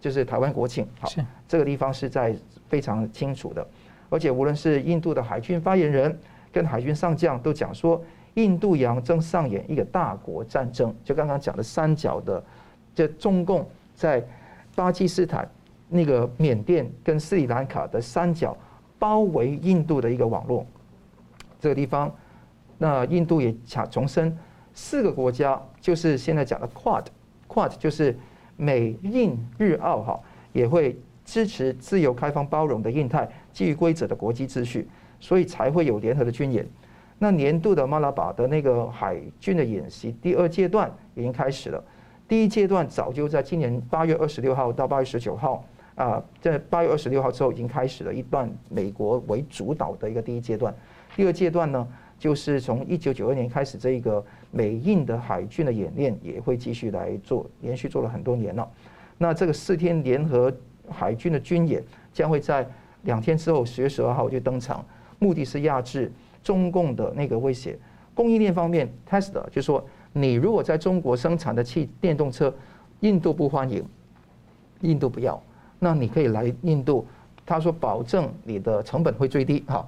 [0.00, 0.84] 就是台湾国庆。
[0.98, 1.08] 好，
[1.46, 2.34] 这个地方是在
[2.68, 3.64] 非常清楚的，
[4.10, 6.18] 而且无论是印度的海军发言人
[6.50, 8.02] 跟海军上将都讲说，
[8.34, 12.42] 印度洋正上演一个大国战争，就刚刚讲的三角的，
[12.92, 13.64] 这中共
[13.94, 14.20] 在
[14.74, 15.48] 巴基斯坦、
[15.88, 18.56] 那个缅甸跟斯里兰卡的三角。
[18.96, 20.64] 包围印度的一个网络，
[21.60, 22.10] 这个地方，
[22.78, 24.36] 那印度也强重申，
[24.72, 28.16] 四个国家就是现在讲的 Quad，Quad 就是
[28.56, 30.20] 美印日澳哈，
[30.52, 34.88] 也会支持自由开放包容的印太基于规则的国际秩序，
[35.20, 36.66] 所以才会有联合的军演。
[37.18, 41.82] 那年度的马拉巴的那个海军的演习第二阶段已经开始了，
[42.26, 45.64] 第一阶段早就在今年八月二十六号到八月十九号。
[45.94, 50.74] 啊，在八月二十六号之后，已经开始了一段美国为主导的一个第一阶段。
[51.14, 51.86] 第二阶段呢，
[52.18, 58.68] 就是从一九九二年开始，这一个美印的海军的演练也会继续来做，连续做了很多年了。
[59.18, 60.52] 那这个四天联合
[60.88, 62.66] 海军的军演将会在
[63.02, 64.84] 两天之后，十月十二号就登场，
[65.18, 66.10] 目的是压制
[66.42, 67.78] 中共的那个威胁。
[68.14, 72.54] 供应链方面，Tesla 就说，你如果在中国生产的汽电动车，
[73.00, 73.84] 印度不欢迎，
[74.80, 75.42] 印度不要。
[75.78, 77.06] 那你可以来印度，
[77.44, 79.86] 他说保证你的成本会最低，哈，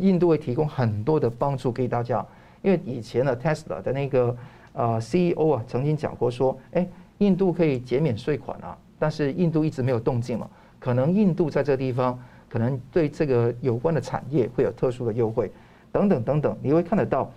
[0.00, 2.24] 印度会提供很多的帮助给大家。
[2.62, 4.36] 因为以前的 Tesla 的那个
[4.72, 6.86] 呃 CEO 啊曾经讲过说，哎，
[7.18, 12.18] 印度可以减免税款啊，但是印度一直没有动静嘛，可能印度在这个地方
[12.48, 15.50] 可能对这个有关的产业会有特殊的优惠，
[15.92, 17.30] 等等等等，你会看得到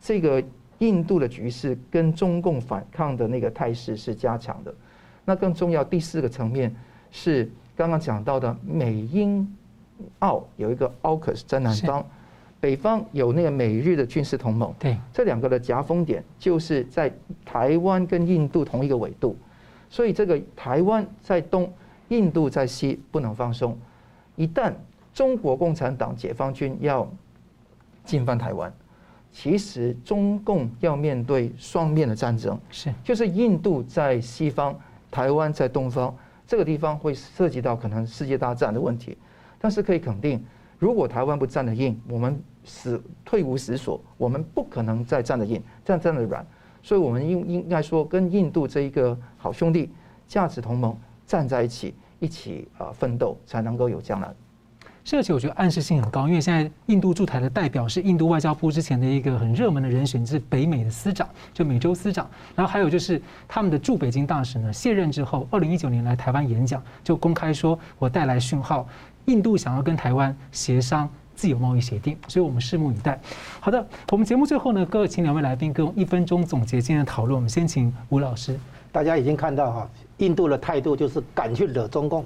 [0.00, 0.42] 这个
[0.78, 4.74] 印度的局势跟中共反抗的那个态势是加强的。
[5.24, 6.74] 那更重要第四个层面。
[7.12, 9.44] 是刚刚讲到的美英
[10.20, 12.04] 澳有一个 AUKUS 在南方，
[12.60, 14.74] 北方有那个美日的军事同盟。
[14.78, 17.12] 对，这两个的夹缝点就是在
[17.44, 19.36] 台湾跟印度同一个纬度，
[19.88, 21.72] 所以这个台湾在东，
[22.08, 23.78] 印度在西，不能放松。
[24.36, 24.72] 一旦
[25.12, 27.08] 中国共产党解放军要
[28.04, 28.72] 进犯台湾，
[29.32, 34.78] 其实中共要面对双面的战争，是就是印度在西方，
[35.10, 36.14] 台湾在东方，
[36.46, 39.16] 这个地方会涉及到可能世界大战的问题。
[39.60, 40.42] 但是可以肯定，
[40.78, 46.44] 如果台湾不站得硬，我们死退无死所，我们不可能再站得硬，这样站得软。
[46.82, 49.90] 所以，我们应应该说，跟印度这一个好兄弟、
[50.26, 50.96] 价值同盟
[51.26, 54.28] 站在一起，一起啊奋斗，才能够有将来。
[55.02, 62.30] 这其实我觉得暗示性很高，因为现在印度驻台的代表是印度外交部之前的一个很热门的人选，是北美的司长，就美洲司长。
[62.54, 68.86] 然后还有就是他们的驻北京大使呢，卸任之后，二零一九年来台湾演讲，就公开说我带来讯号，
[69.26, 73.18] 印度想要跟台湾协商自由贸易协定，所以我们拭目以待。
[73.60, 77.34] 好的，我们节目最后呢，各位请两位来宾各用一分钟总结今天的讨论。
[77.36, 78.58] 我们先请吴老师。
[78.92, 82.24] 大家已经看到哈，印度的态度就是敢去惹中共。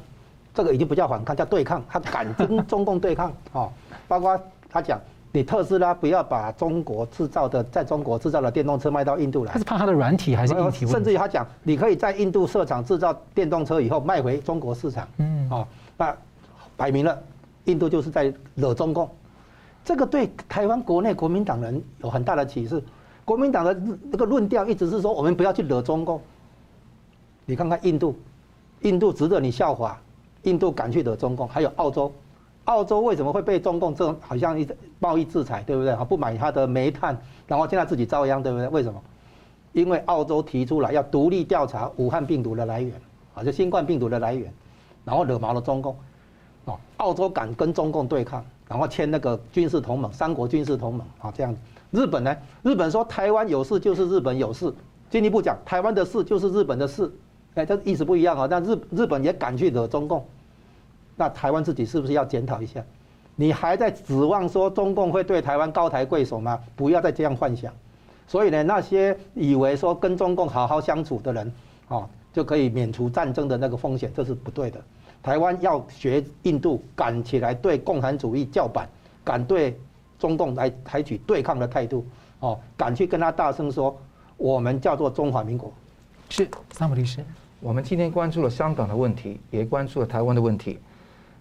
[0.54, 1.82] 这个已经不叫反抗，叫对抗。
[1.88, 3.70] 他敢跟中共对抗，哦，
[4.08, 4.40] 包括
[4.70, 5.00] 他讲，
[5.32, 9.52] 你特斯拉不要把中国制造的在中国制造的电动车卖到印度来。
[9.52, 10.86] 他是怕他的软体还是硬体？
[10.86, 15.06] 甚至于他讲，你可以在印度设厂制造电动车以后卖回中国市场。
[15.18, 15.66] 嗯，哦，
[15.96, 16.16] 那
[16.76, 17.22] 摆明了，
[17.64, 19.08] 印度就是在惹中共。
[19.84, 22.82] 这个对台湾国内国民党人有很大的启示。
[23.24, 23.74] 国民党的
[24.10, 26.20] 这个论调一直是说，我们不要去惹中共。
[27.46, 28.16] 你看看印度，
[28.80, 30.00] 印度值得你效法。
[30.42, 32.12] 印度敢去惹中共，还有澳洲，
[32.64, 34.68] 澳洲为什么会被中共这种好像一
[34.98, 35.96] 贸易制裁，对不对？
[36.04, 37.16] 不买他的煤炭，
[37.46, 38.68] 然后现在自己遭殃，对不对？
[38.68, 39.00] 为什么？
[39.72, 42.92] 因为澳洲提出来要独立调查武汉病毒的来源，
[43.34, 44.52] 啊，就新冠病毒的来源，
[45.02, 45.96] 然后惹毛了中共，
[46.66, 51.58] 哦，澳洲敢跟中共对抗，然后签那个军事同盟，三国军事同盟，啊，这样子。
[51.90, 52.36] 日本呢？
[52.62, 54.74] 日本说台湾有事就是日本有事，
[55.10, 57.12] 进一步讲，台湾的事就是日本的事。
[57.54, 58.48] 哎，这意思不一样啊！
[58.50, 60.26] 但日日本也敢去惹中共，
[61.14, 62.82] 那台湾自己是不是要检讨一下？
[63.36, 66.58] 你还在指望说中共会对台湾高抬贵手吗？
[66.74, 67.72] 不要再这样幻想。
[68.26, 71.52] 所以呢，那些以为说跟中共好好相处的人，
[71.86, 74.80] 哦，就可以免除战争的那个风险，这是不对的。
[75.24, 78.86] 台湾要学印度，敢起来对共产主义叫板，
[79.24, 79.74] 敢对
[80.18, 82.04] 中共来采取对抗的态度，
[82.40, 83.98] 哦，敢去跟他大声说，
[84.36, 85.72] 我们叫做中华民国。
[86.28, 87.24] 是，三木律师。
[87.60, 90.78] 我们今天关注了香港的问题，也关注了台湾的问题。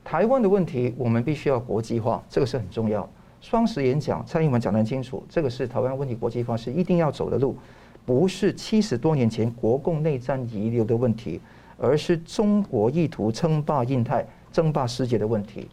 [0.02, 3.08] 台湾的问题，我们必须要国际化，这个是很重要。
[3.42, 7.58] 双十演讲，蔡英文讲得很清楚，这个是台湾问题国际化是一定要走的路，
[8.06, 11.42] 不是七十多年前国共内战遗留的问题，
[11.88, 15.68] 而是中国意图称霸印太、争霸世界的问题。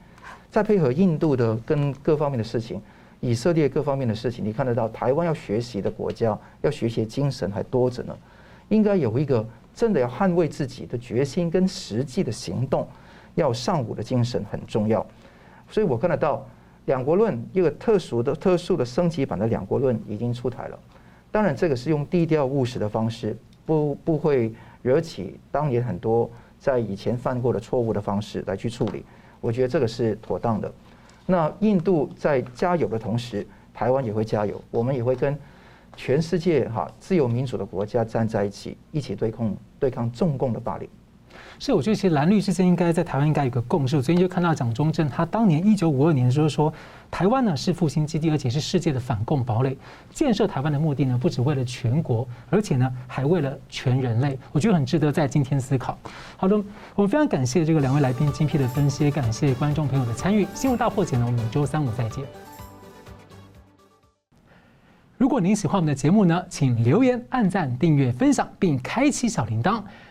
[0.50, 2.80] 再配合印度的跟各方面的事情，
[3.20, 8.16] 以色列各方面的事情，你看得到台湾要学习的国家，要学习的精神还多着呢，
[8.68, 9.46] 应该有一个。
[9.72, 12.86] 真的要捍卫自己的决心跟实际的行动，
[13.36, 15.06] 要尚武的精神很重要。
[15.70, 16.44] 所以我看得到
[16.86, 20.78] 两国论一个特殊的、特殊的升级版的两国论已经出台了。
[21.30, 23.34] 当然，这个是用低调务实的方式，
[23.64, 24.52] 不不会
[24.82, 29.04] 惹起当年很多在以前犯过的错误的方式来去处理。
[29.40, 30.72] 我觉得这个是妥当的。
[31.26, 35.38] 那印度在加油的同时，台湾也会加油，我们也会跟。
[35.96, 40.88] 全世界哈自由民主的国家站在一起，一起对抗对抗中共的霸凌。
[41.60, 43.94] 所以我觉得其实蓝绿之间应该在台湾应该有个共识。
[43.94, 46.72] 我最近就看到蒋中正，他当年一九五二年的时候说，
[47.10, 49.76] 台湾呢是复兴基地，而且是世界的反共堡垒。
[50.10, 54.38] 建设台湾的目的呢，不只为了全国，而且呢还为了全人类。
[54.52, 55.98] 我觉得很值得在今天思考。
[56.38, 56.56] 好的，
[56.94, 60.48] 我们非常感谢这个两位来宾精辟的分析，感谢观众朋友的参与。
[60.54, 62.24] 新闻大破解呢，我们每周三五再见。
[65.18, 69.82] 如果您喜欢我们的节目呢，请留言、按赞、订阅、分享，并开启小铃铛。